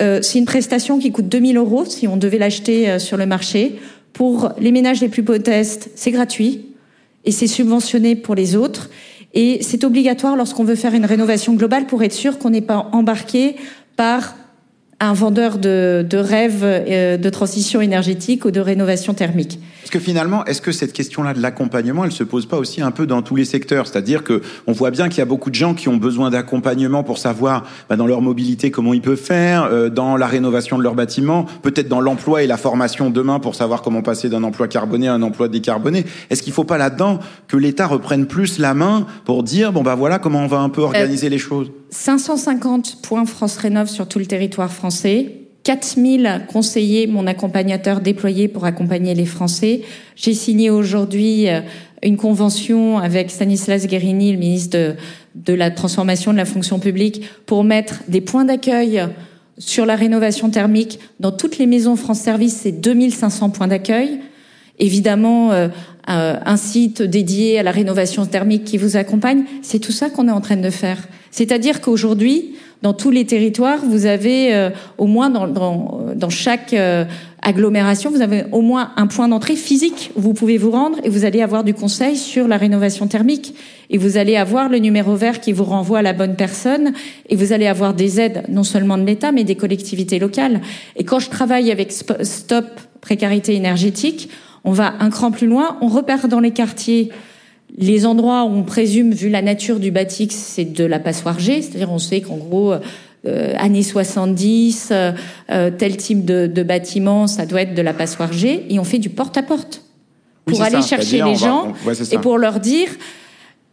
[0.00, 3.76] Euh, c'est une prestation qui coûte 2000 euros si on devait l'acheter sur le marché.
[4.14, 6.66] Pour les ménages les plus modestes, c'est gratuit
[7.24, 8.90] et c'est subventionné pour les autres.
[9.34, 12.88] Et c'est obligatoire lorsqu'on veut faire une rénovation globale pour être sûr qu'on n'est pas
[12.92, 13.56] embarqué
[13.96, 14.34] par
[15.00, 19.58] un vendeur de, de rêves euh, de transition énergétique ou de rénovation thermique.
[19.82, 22.90] Parce que finalement, est-ce que cette question-là de l'accompagnement, elle se pose pas aussi un
[22.90, 23.86] peu dans tous les secteurs?
[23.86, 27.02] C'est-à-dire que on voit bien qu'il y a beaucoup de gens qui ont besoin d'accompagnement
[27.02, 30.82] pour savoir bah, dans leur mobilité comment ils peuvent faire, euh, dans la rénovation de
[30.82, 34.68] leur bâtiment, peut-être dans l'emploi et la formation demain pour savoir comment passer d'un emploi
[34.68, 36.04] carboné à un emploi décarboné.
[36.30, 39.94] Est-ce qu'il faut pas là-dedans que l'État reprenne plus la main pour dire bon bah
[39.94, 41.70] voilà comment on va un peu organiser les choses?
[41.94, 48.66] 550 points France Rénov sur tout le territoire français 4000 conseillers, mon accompagnateur déployé pour
[48.66, 49.80] accompagner les Français.
[50.14, 51.60] J'ai signé aujourd'hui euh,
[52.02, 54.96] une convention avec Stanislas Guérini, le ministre
[55.34, 59.02] de, la Transformation de la fonction publique, pour mettre des points d'accueil
[59.56, 64.20] sur la rénovation thermique dans toutes les maisons France Service, c'est 2500 points d'accueil.
[64.78, 65.68] Évidemment, euh,
[66.06, 69.44] un site dédié à la rénovation thermique qui vous accompagne.
[69.62, 70.98] C'est tout ça qu'on est en train de faire.
[71.30, 76.74] C'est-à-dire qu'aujourd'hui, dans tous les territoires, vous avez euh, au moins dans, dans, dans chaque
[76.74, 77.06] euh,
[77.40, 81.08] agglomération, vous avez au moins un point d'entrée physique où vous pouvez vous rendre et
[81.08, 83.54] vous allez avoir du conseil sur la rénovation thermique.
[83.88, 86.92] Et vous allez avoir le numéro vert qui vous renvoie à la bonne personne
[87.30, 90.60] et vous allez avoir des aides non seulement de l'État mais des collectivités locales.
[90.96, 92.66] Et quand je travaille avec Stop
[93.00, 94.30] Précarité énergétique,
[94.64, 97.10] on va un cran plus loin, on repère dans les quartiers
[97.76, 101.60] les endroits où on présume, vu la nature du bâti, c'est de la passoire G,
[101.60, 102.74] c'est-à-dire on sait qu'en gros,
[103.26, 105.12] euh, années 70, euh,
[105.50, 108.84] euh, tel type de, de, bâtiment, ça doit être de la passoire G, et on
[108.84, 109.82] fait du porte-à-porte
[110.44, 111.72] pour aller chercher les gens
[112.12, 112.88] et pour leur dire,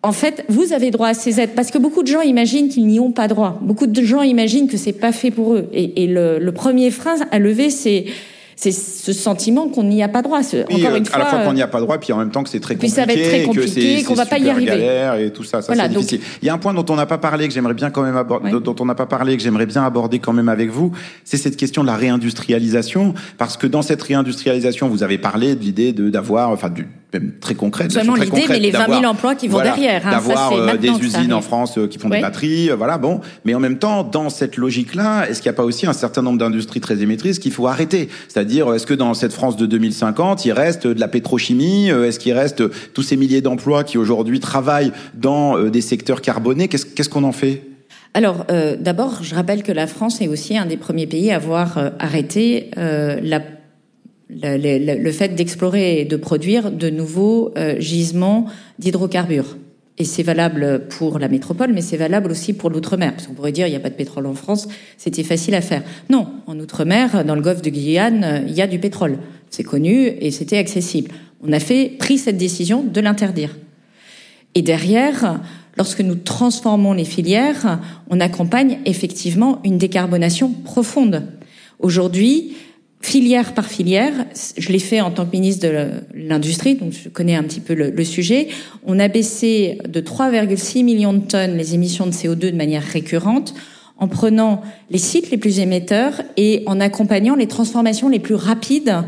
[0.04, 2.88] en fait, vous avez droit à ces aides, parce que beaucoup de gens imaginent qu'ils
[2.88, 3.60] n'y ont pas droit.
[3.62, 5.69] Beaucoup de gens imaginent que c'est pas fait pour eux.
[5.73, 8.06] Et, et le, le premier frein à lever, c'est
[8.62, 10.39] c'est ce sentiment qu'on n'y a pas droit.
[10.39, 12.43] Encore une fois, à la fois qu'on n'y a pas droit, puis en même temps
[12.43, 14.67] que c'est très compliqué, ça va être très compliqué, qu'on va pas y arriver.
[14.67, 16.21] Galère et tout ça, ça c'est difficile.
[16.43, 18.15] Il y a un point dont on n'a pas parlé que j'aimerais bien quand même
[18.15, 20.91] aborder, dont on n'a pas parlé que j'aimerais bien aborder quand même avec vous,
[21.24, 25.62] c'est cette question de la réindustrialisation, parce que dans cette réindustrialisation, vous avez parlé de
[25.62, 27.91] l'idée de d'avoir, enfin du même très concrète.
[27.91, 30.08] Seulement l'idée, mais les 20 000 emplois qui vont derrière.
[30.08, 33.21] Hein, d'avoir euh, des usines en France euh, qui font des batteries, euh, voilà, bon.
[33.45, 36.21] Mais en même temps, dans cette logique-là, est-ce qu'il n'y a pas aussi un certain
[36.21, 38.10] nombre d'industries très émettrices qu'il faut arrêter?
[38.28, 42.34] C'est-à-dire, est-ce que dans cette France de 2050, il reste de la pétrochimie Est-ce qu'il
[42.34, 46.67] reste tous ces milliers d'emplois qui aujourd'hui travaillent dans des secteurs carbonés?
[46.67, 47.63] Qu'est-ce qu'on en fait?
[48.13, 48.45] Alors,
[48.80, 52.71] d'abord, je rappelle que la France est aussi un des premiers pays à avoir arrêté
[52.76, 53.41] la
[54.32, 58.46] le, le, fait d'explorer et de produire de nouveaux euh, gisements
[58.80, 59.58] d'hydrocarbures.
[59.98, 63.13] Et c'est valable pour la métropole, mais c'est valable aussi pour l'outre-mer.
[63.13, 64.67] Parce qu'on pourrait dire, il n'y a pas de pétrole en France,
[64.98, 65.84] c'était facile à faire.
[66.10, 69.17] Non, en outre-mer, dans le golfe de Guyane, il y a du pétrole.
[69.50, 71.12] C'est connu et c'était accessible.
[71.44, 73.58] On a fait pris cette décision de l'interdire.
[74.56, 75.41] Et derrière,
[75.78, 81.28] lorsque nous transformons les filières, on accompagne effectivement une décarbonation profonde.
[81.80, 82.56] Aujourd'hui,
[83.02, 84.14] filière par filière,
[84.58, 87.74] je l'ai fait en tant que ministre de l'Industrie, donc je connais un petit peu
[87.74, 88.48] le, sujet,
[88.86, 93.54] on a baissé de 3,6 millions de tonnes les émissions de CO2 de manière récurrente
[93.98, 99.04] en prenant les sites les plus émetteurs et en accompagnant les transformations les plus rapides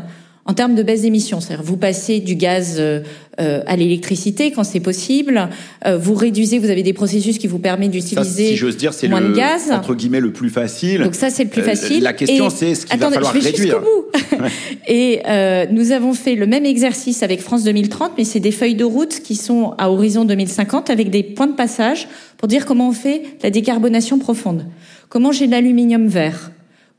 [0.46, 1.40] en termes de baisse d'émissions.
[1.40, 3.00] C'est-à-dire vous passez du gaz euh,
[3.40, 5.48] euh, à l'électricité quand c'est possible,
[5.86, 9.08] euh, vous réduisez, vous avez des processus qui vous permettent d'utiliser si j'ose dire, c'est
[9.08, 9.70] moins le, de gaz.
[9.72, 11.02] entre guillemets le plus facile.
[11.02, 12.02] Donc ça c'est le plus facile.
[12.02, 13.80] la question c'est ce qu'il va falloir je vais réduire.
[13.80, 14.04] Bout.
[14.88, 15.22] et
[15.70, 19.20] nous avons fait le même exercice avec France 2030, mais c'est des feuilles de route
[19.20, 23.22] qui sont à horizon 2050 avec des points de passage pour dire comment on fait
[23.42, 24.66] la décarbonation profonde.
[25.08, 26.50] Comment j'ai de l'aluminium vert?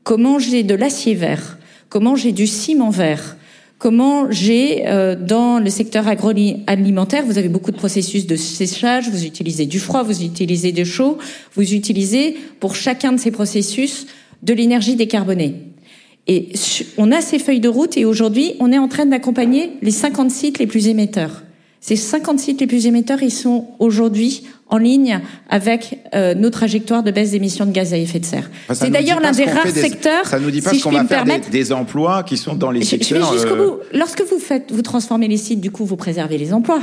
[0.02, 1.58] Comment j'ai de l'acier vert?
[1.88, 3.36] Comment j'ai du ciment vert
[3.78, 9.24] Comment j'ai euh, dans le secteur agroalimentaire, vous avez beaucoup de processus de séchage, vous
[9.26, 11.18] utilisez du froid, vous utilisez du chaud,
[11.54, 14.06] vous utilisez pour chacun de ces processus
[14.42, 15.56] de l'énergie décarbonée.
[16.26, 16.48] Et
[16.96, 20.30] on a ces feuilles de route et aujourd'hui, on est en train d'accompagner les 50
[20.30, 21.44] sites les plus émetteurs.
[21.80, 27.02] Ces 50 sites les plus émetteurs, ils sont aujourd'hui en ligne avec euh, nos trajectoires
[27.02, 28.50] de baisse d'émissions de gaz à effet de serre.
[28.64, 30.26] Enfin, c'est d'ailleurs l'un des rares secteurs.
[30.26, 32.70] Ça nous dit pas si ce qu'on va faire des, des, emplois qui sont dans
[32.70, 33.26] les je, secteurs.
[33.26, 33.70] Je vais jusqu'au euh...
[33.70, 33.78] bout.
[33.92, 36.80] Lorsque vous faites, vous transformez les sites, du coup, vous préservez les emplois.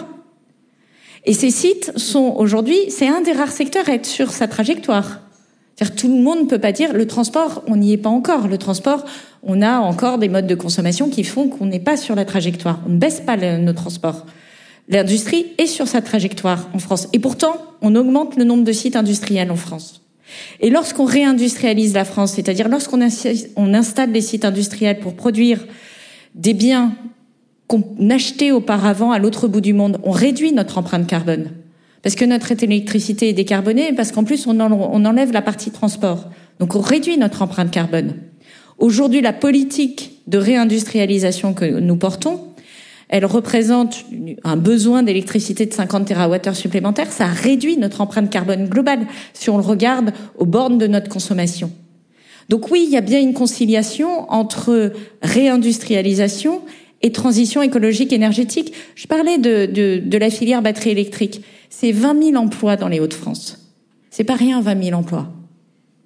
[1.25, 5.19] Et ces sites sont aujourd'hui, c'est un des rares secteurs à être sur sa trajectoire.
[5.75, 8.47] C'est-à-dire tout le monde ne peut pas dire le transport, on n'y est pas encore.
[8.47, 9.05] Le transport,
[9.41, 12.79] on a encore des modes de consommation qui font qu'on n'est pas sur la trajectoire.
[12.85, 14.25] On ne baisse pas le, nos transports.
[14.89, 17.07] L'industrie est sur sa trajectoire en France.
[17.13, 20.01] Et pourtant, on augmente le nombre de sites industriels en France.
[20.59, 22.99] Et lorsqu'on réindustrialise la France, c'est-à-dire lorsqu'on
[23.55, 25.65] on installe des sites industriels pour produire
[26.35, 26.95] des biens
[27.67, 31.51] qu'on achetait auparavant à l'autre bout du monde, on réduit notre empreinte carbone.
[32.01, 36.29] Parce que notre électricité est décarbonée, parce qu'en plus, on enlève la partie transport.
[36.59, 38.15] Donc on réduit notre empreinte carbone.
[38.77, 42.52] Aujourd'hui, la politique de réindustrialisation que nous portons,
[43.09, 44.05] elle représente
[44.43, 49.57] un besoin d'électricité de 50 TWh supplémentaires, ça réduit notre empreinte carbone globale si on
[49.57, 51.71] le regarde aux bornes de notre consommation.
[52.49, 56.61] Donc oui, il y a bien une conciliation entre réindustrialisation
[57.01, 58.73] et transition écologique énergétique.
[58.95, 61.43] Je parlais de, de, de la filière batterie électrique.
[61.69, 63.59] C'est 20 000 emplois dans les Hauts-de-France.
[64.09, 65.29] C'est pas rien, 20 000 emplois.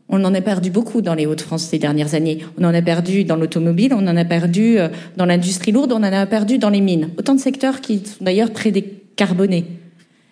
[0.10, 2.39] On en a perdu beaucoup dans les Hauts-de-France ces dernières années.
[2.58, 5.98] On en a perdu dans l'automobile, on en a perdu euh, dans l'industrie lourde, on
[5.98, 7.10] en a perdu dans les mines.
[7.17, 9.65] Autant de secteurs qui sont d'ailleurs très décarbonés.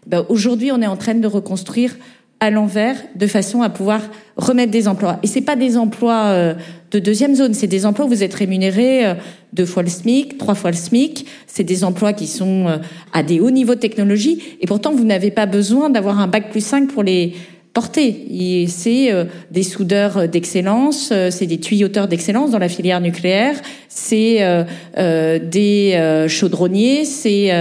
[0.08, 1.96] Ben, Aujourd'hui, on est en train de reconstruire
[2.40, 4.02] à l'envers de façon à pouvoir
[4.38, 5.20] remettre des emplois.
[5.24, 6.54] Et c'est pas des emplois euh,
[6.92, 9.14] de deuxième zone, c'est des emplois où vous êtes rémunérés euh,
[9.52, 11.26] deux fois le SMIC, trois fois le SMIC.
[11.48, 12.80] C'est des emplois qui sont
[13.14, 14.42] à des hauts niveaux de technologie.
[14.62, 17.34] Et pourtant, vous n'avez pas besoin d'avoir un bac plus 5 pour les
[17.76, 18.66] porter.
[18.70, 24.38] C'est euh, des soudeurs d'excellence, euh, c'est des tuyauteurs d'excellence dans la filière nucléaire, c'est
[24.42, 27.52] euh, des chaudronniers, c'est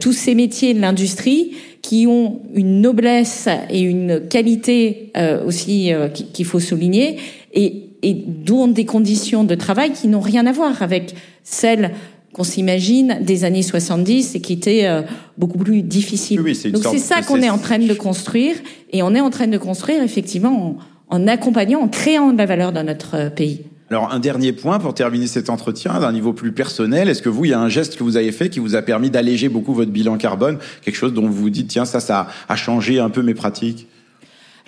[0.00, 5.12] tous ces métiers de l'industrie qui ont une noblesse et une qualité
[5.46, 5.92] aussi
[6.32, 7.16] qu'il faut souligner
[7.54, 11.92] et, et dont des conditions de travail qui n'ont rien à voir avec celles
[12.38, 15.02] qu'on s'imagine des années 70 et qui était euh,
[15.36, 16.40] beaucoup plus difficile.
[16.40, 18.54] Oui, Donc c'est ça qu'on est en train de construire
[18.92, 22.46] et on est en train de construire effectivement en, en accompagnant, en créant de la
[22.46, 23.64] valeur dans notre euh, pays.
[23.90, 27.08] Alors un dernier point pour terminer cet entretien d'un niveau plus personnel.
[27.08, 28.82] Est-ce que vous, il y a un geste que vous avez fait qui vous a
[28.82, 32.28] permis d'alléger beaucoup votre bilan carbone, quelque chose dont vous vous dites tiens ça ça
[32.48, 33.88] a changé un peu mes pratiques?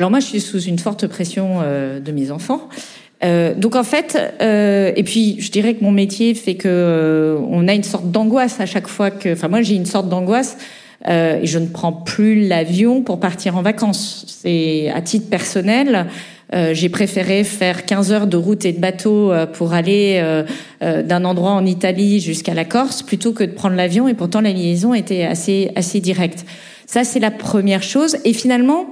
[0.01, 2.69] Alors moi je suis sous une forte pression euh, de mes enfants
[3.23, 7.39] euh, donc en fait, euh, et puis je dirais que mon métier fait que euh,
[7.49, 10.57] on a une sorte d'angoisse à chaque fois que, enfin moi j'ai une sorte d'angoisse
[11.07, 14.25] euh, et je ne prends plus l'avion pour partir en vacances.
[14.43, 16.07] C'est à titre personnel.
[16.55, 20.43] Euh, j'ai préféré faire 15 heures de route et de bateau pour aller
[20.81, 24.53] d'un endroit en Italie jusqu'à la Corse plutôt que de prendre l'avion et pourtant la
[24.53, 26.47] liaison était assez assez directe.
[26.87, 28.87] Ça c'est la première chose et finalement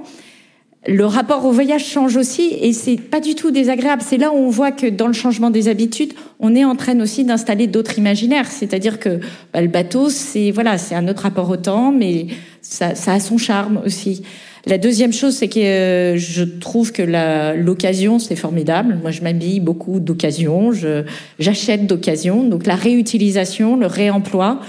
[0.87, 4.01] le rapport au voyage change aussi et c'est pas du tout désagréable.
[4.05, 6.97] C'est là où on voit que dans le changement des habitudes, on est en train
[7.01, 8.49] aussi d'installer d'autres imaginaires.
[8.49, 9.19] C'est-à-dire que
[9.53, 12.27] bah, le bateau, c'est voilà, c'est un autre rapport au temps, mais
[12.61, 14.23] ça, ça a son charme aussi.
[14.65, 17.01] La deuxième chose, c'est que euh, je trouve que
[17.57, 18.99] l'occasion, c'est formidable.
[19.01, 20.71] Moi, je m'habille beaucoup d'occasion,
[21.39, 22.43] j'achète d'occasion.
[22.43, 24.61] Donc la réutilisation, le réemploi.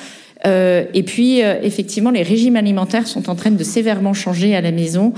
[0.47, 4.61] Euh, et puis, euh, effectivement, les régimes alimentaires sont en train de sévèrement changer à
[4.61, 5.13] la maison.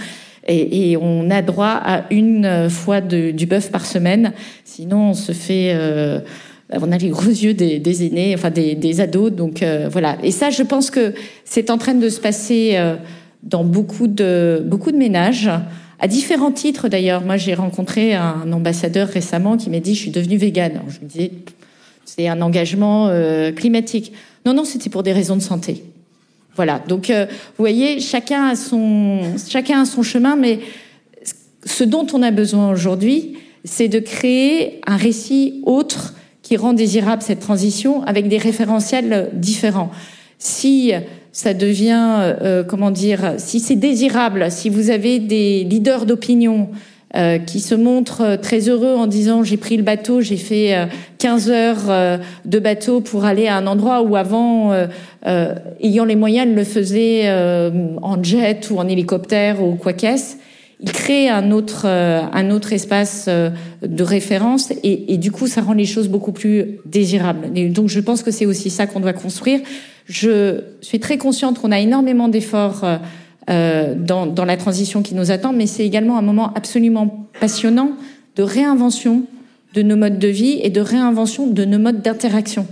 [0.47, 4.33] Et, et, on a droit à une fois de, du bœuf par semaine.
[4.65, 6.21] Sinon, on se fait euh,
[6.73, 9.31] on a les gros yeux des, aînés, enfin des, ados.
[9.33, 10.17] Donc voilà.
[10.23, 11.15] Et ça, je pense que
[11.45, 12.77] c'est en train de se passer
[13.43, 15.51] dans beaucoup de beaucoup de ménages
[16.01, 17.23] à différents titres d'ailleurs.
[17.23, 20.81] Moi, j'ai rencontré un ambassadeur récemment qui m'a dit je suis devenu végane.
[20.89, 21.31] je me disais
[22.07, 23.11] c'est un engagement
[23.55, 24.15] climatique.
[24.47, 25.85] Non, non, c'était pour des raisons de santé.
[26.57, 26.81] Voilà.
[26.87, 27.27] Donc, vous
[27.59, 30.61] voyez, chacun a son chacun a son chemin, mais
[31.65, 37.23] ce dont on a besoin aujourd'hui, c'est de créer un récit autre qui rend désirable
[37.23, 39.91] cette transition avec des référentiels différents.
[40.39, 40.93] Si
[41.33, 46.69] ça devient, euh, comment dire, si c'est désirable, si vous avez des leaders d'opinion
[47.15, 50.89] euh, qui se montrent très heureux en disant j'ai pris le bateau, j'ai fait
[51.19, 54.73] 15 euh, heures de bateau pour aller à un endroit où avant,
[55.81, 57.31] ayant les moyens, le faisait
[58.03, 60.37] en jet ou en hélicoptère ou quoi qu'est-ce,
[60.83, 63.51] il crée un autre, euh, un autre espace euh,
[63.83, 67.53] de référence et, et, du coup, ça rend les choses beaucoup plus désirables.
[67.73, 69.61] Donc, je pense que c'est aussi ça qu'on doit construire.
[70.07, 72.85] Je suis très consciente qu'on a énormément d'efforts
[73.51, 77.93] euh, dans, dans la transition qui nous attend, mais c'est également un moment absolument passionnant
[78.37, 79.25] de réinvention
[79.75, 82.67] de nos modes de vie et de réinvention de nos modes d'interaction.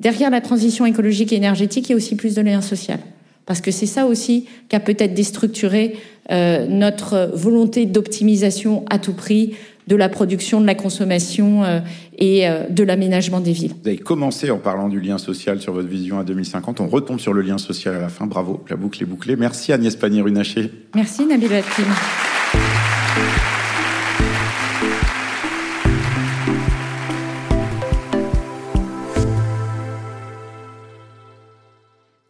[0.00, 2.98] Derrière la transition écologique et énergétique, il y a aussi plus de lien social.
[3.46, 5.96] Parce que c'est ça aussi qui a peut-être déstructuré
[6.30, 9.54] euh, notre volonté d'optimisation à tout prix
[9.86, 11.80] de la production, de la consommation euh,
[12.18, 13.74] et euh, de l'aménagement des villes.
[13.82, 16.80] Vous avez commencé en parlant du lien social sur votre vision à 2050.
[16.80, 18.26] On retombe sur le lien social à la fin.
[18.26, 19.36] Bravo, la boucle est bouclée.
[19.36, 20.70] Merci Agnès Pannier-Runacher.
[20.94, 21.86] Merci Nabil Hakim.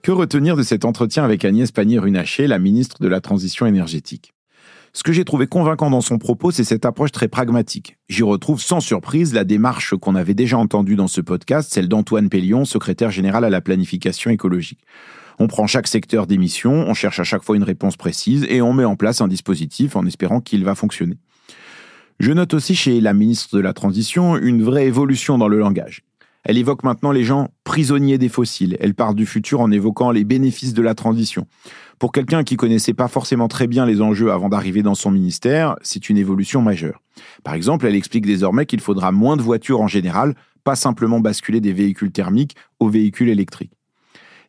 [0.03, 4.34] Que retenir de cet entretien avec Agnès Pannier-Runacher, la ministre de la Transition énergétique?
[4.95, 7.97] Ce que j'ai trouvé convaincant dans son propos, c'est cette approche très pragmatique.
[8.11, 12.28] J'y retrouve sans surprise la démarche qu'on avait déjà entendue dans ce podcast, celle d'Antoine
[12.28, 14.80] Pellion, secrétaire général à la planification écologique.
[15.38, 18.74] On prend chaque secteur d'émission, on cherche à chaque fois une réponse précise et on
[18.74, 21.16] met en place un dispositif en espérant qu'il va fonctionner.
[22.20, 26.05] Je note aussi chez la ministre de la Transition une vraie évolution dans le langage.
[26.45, 28.76] Elle évoque maintenant les gens prisonniers des fossiles.
[28.80, 31.47] Elle parle du futur en évoquant les bénéfices de la transition.
[32.03, 35.76] Pour quelqu'un qui connaissait pas forcément très bien les enjeux avant d'arriver dans son ministère,
[35.82, 37.00] c'est une évolution majeure.
[37.44, 40.34] Par exemple, elle explique désormais qu'il faudra moins de voitures en général,
[40.64, 43.70] pas simplement basculer des véhicules thermiques aux véhicules électriques.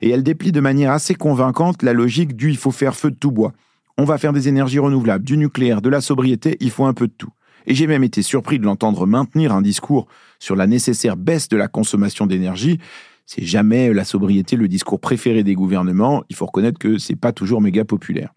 [0.02, 3.18] Et elle déplie de manière assez convaincante la logique du il faut faire feu de
[3.18, 3.54] tout bois.
[4.00, 7.06] On va faire des énergies renouvelables, du nucléaire, de la sobriété, il faut un peu
[7.06, 7.34] de tout.
[7.68, 10.08] Et j'ai même été surpris de l'entendre maintenir un discours
[10.40, 12.80] sur la nécessaire baisse de la consommation d'énergie.
[13.26, 16.24] C'est jamais la sobriété le discours préféré des gouvernements.
[16.30, 18.34] Il faut reconnaître que c'est pas toujours méga populaire.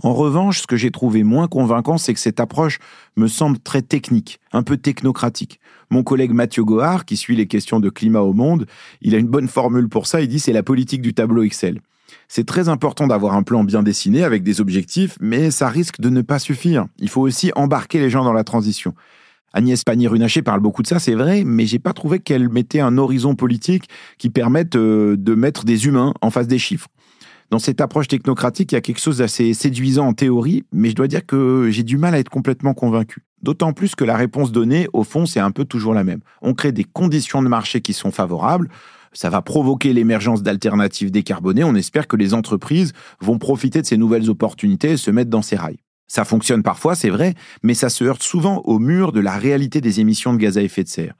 [0.00, 2.78] En revanche, ce que j'ai trouvé moins convaincant, c'est que cette approche
[3.16, 5.58] me semble très technique, un peu technocratique.
[5.90, 8.66] Mon collègue Mathieu Gohard, qui suit les questions de climat au monde,
[9.00, 11.80] il a une bonne formule pour ça, il dit c'est la politique du tableau Excel.
[12.28, 16.10] C'est très important d'avoir un plan bien dessiné avec des objectifs, mais ça risque de
[16.10, 16.86] ne pas suffire.
[16.98, 18.94] Il faut aussi embarquer les gens dans la transition.
[19.52, 22.98] Agnès Pannier-Runacher parle beaucoup de ça, c'est vrai, mais j'ai pas trouvé qu'elle mettait un
[22.98, 23.88] horizon politique
[24.18, 26.88] qui permette euh, de mettre des humains en face des chiffres.
[27.50, 30.94] Dans cette approche technocratique, il y a quelque chose d'assez séduisant en théorie, mais je
[30.94, 33.24] dois dire que j'ai du mal à être complètement convaincu.
[33.42, 36.20] D'autant plus que la réponse donnée, au fond, c'est un peu toujours la même.
[36.42, 38.68] On crée des conditions de marché qui sont favorables,
[39.12, 41.64] ça va provoquer l'émergence d'alternatives décarbonées.
[41.64, 45.42] On espère que les entreprises vont profiter de ces nouvelles opportunités et se mettre dans
[45.42, 45.78] ces rails.
[46.08, 49.80] Ça fonctionne parfois, c'est vrai, mais ça se heurte souvent au mur de la réalité
[49.80, 51.14] des émissions de gaz à effet de serre.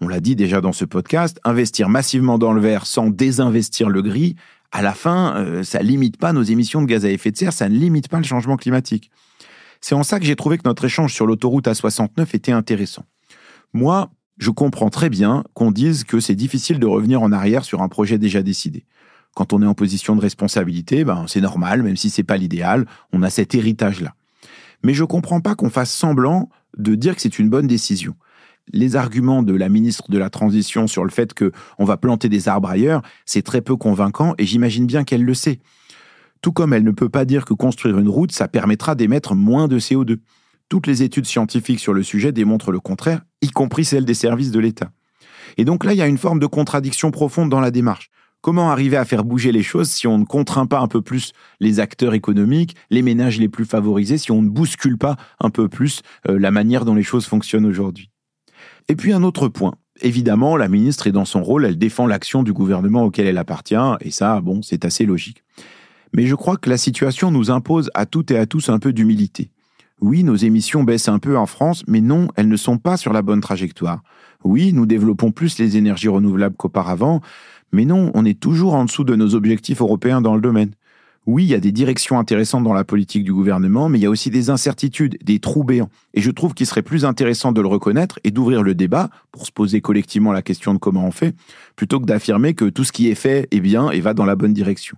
[0.00, 4.00] On l'a dit déjà dans ce podcast, investir massivement dans le vert sans désinvestir le
[4.00, 4.36] gris,
[4.72, 7.52] à la fin, euh, ça limite pas nos émissions de gaz à effet de serre,
[7.52, 9.10] ça ne limite pas le changement climatique.
[9.80, 13.04] C'est en ça que j'ai trouvé que notre échange sur l'autoroute A69 était intéressant.
[13.72, 17.82] Moi, je comprends très bien qu'on dise que c'est difficile de revenir en arrière sur
[17.82, 18.84] un projet déjà décidé.
[19.34, 22.86] Quand on est en position de responsabilité, ben, c'est normal, même si c'est pas l'idéal,
[23.12, 24.14] on a cet héritage-là.
[24.82, 28.14] Mais je comprends pas qu'on fasse semblant de dire que c'est une bonne décision.
[28.72, 32.48] Les arguments de la ministre de la Transition sur le fait qu'on va planter des
[32.48, 35.60] arbres ailleurs, c'est très peu convaincant et j'imagine bien qu'elle le sait.
[36.42, 39.68] Tout comme elle ne peut pas dire que construire une route, ça permettra d'émettre moins
[39.68, 40.18] de CO2.
[40.68, 44.50] Toutes les études scientifiques sur le sujet démontrent le contraire, y compris celles des services
[44.50, 44.90] de l'État.
[45.56, 48.10] Et donc là, il y a une forme de contradiction profonde dans la démarche.
[48.40, 51.32] Comment arriver à faire bouger les choses si on ne contraint pas un peu plus
[51.58, 55.68] les acteurs économiques, les ménages les plus favorisés, si on ne bouscule pas un peu
[55.68, 58.10] plus euh, la manière dont les choses fonctionnent aujourd'hui?
[58.88, 59.74] Et puis un autre point.
[60.00, 63.74] Évidemment, la ministre est dans son rôle, elle défend l'action du gouvernement auquel elle appartient,
[64.00, 65.42] et ça, bon, c'est assez logique.
[66.14, 68.92] Mais je crois que la situation nous impose à toutes et à tous un peu
[68.92, 69.50] d'humilité.
[70.00, 73.12] Oui, nos émissions baissent un peu en France, mais non, elles ne sont pas sur
[73.12, 74.02] la bonne trajectoire.
[74.44, 77.20] Oui, nous développons plus les énergies renouvelables qu'auparavant,
[77.72, 80.70] mais non, on est toujours en dessous de nos objectifs européens dans le domaine.
[81.26, 84.06] Oui, il y a des directions intéressantes dans la politique du gouvernement, mais il y
[84.06, 85.90] a aussi des incertitudes, des trous béants.
[86.14, 89.44] Et je trouve qu'il serait plus intéressant de le reconnaître et d'ouvrir le débat pour
[89.44, 91.34] se poser collectivement la question de comment on fait,
[91.76, 94.36] plutôt que d'affirmer que tout ce qui est fait est bien et va dans la
[94.36, 94.96] bonne direction.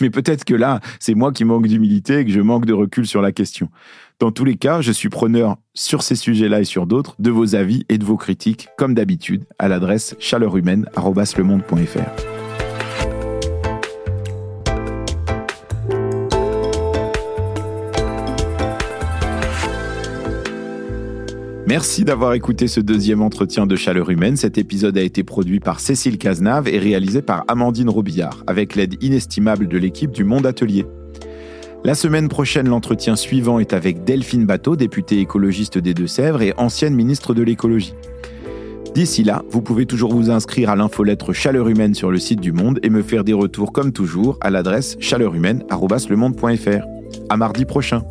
[0.00, 3.06] Mais peut-être que là, c'est moi qui manque d'humilité et que je manque de recul
[3.06, 3.68] sur la question.
[4.22, 7.56] Dans tous les cas, je suis preneur sur ces sujets-là et sur d'autres de vos
[7.56, 11.98] avis et de vos critiques, comme d'habitude, à l'adresse chaleurhumaine.fr.
[21.66, 24.36] Merci d'avoir écouté ce deuxième entretien de Chaleur Humaine.
[24.36, 29.02] Cet épisode a été produit par Cécile Cazenave et réalisé par Amandine Robillard, avec l'aide
[29.02, 30.86] inestimable de l'équipe du Monde Atelier.
[31.84, 36.94] La semaine prochaine, l'entretien suivant est avec Delphine Bateau, députée écologiste des Deux-Sèvres et ancienne
[36.94, 37.94] ministre de l'écologie.
[38.94, 42.52] D'ici là, vous pouvez toujours vous inscrire à l'infolettre Chaleur Humaine sur le site du
[42.52, 46.84] Monde et me faire des retours comme toujours à l'adresse chaleurhumaine.lemonde.fr.
[47.28, 48.02] À mardi prochain.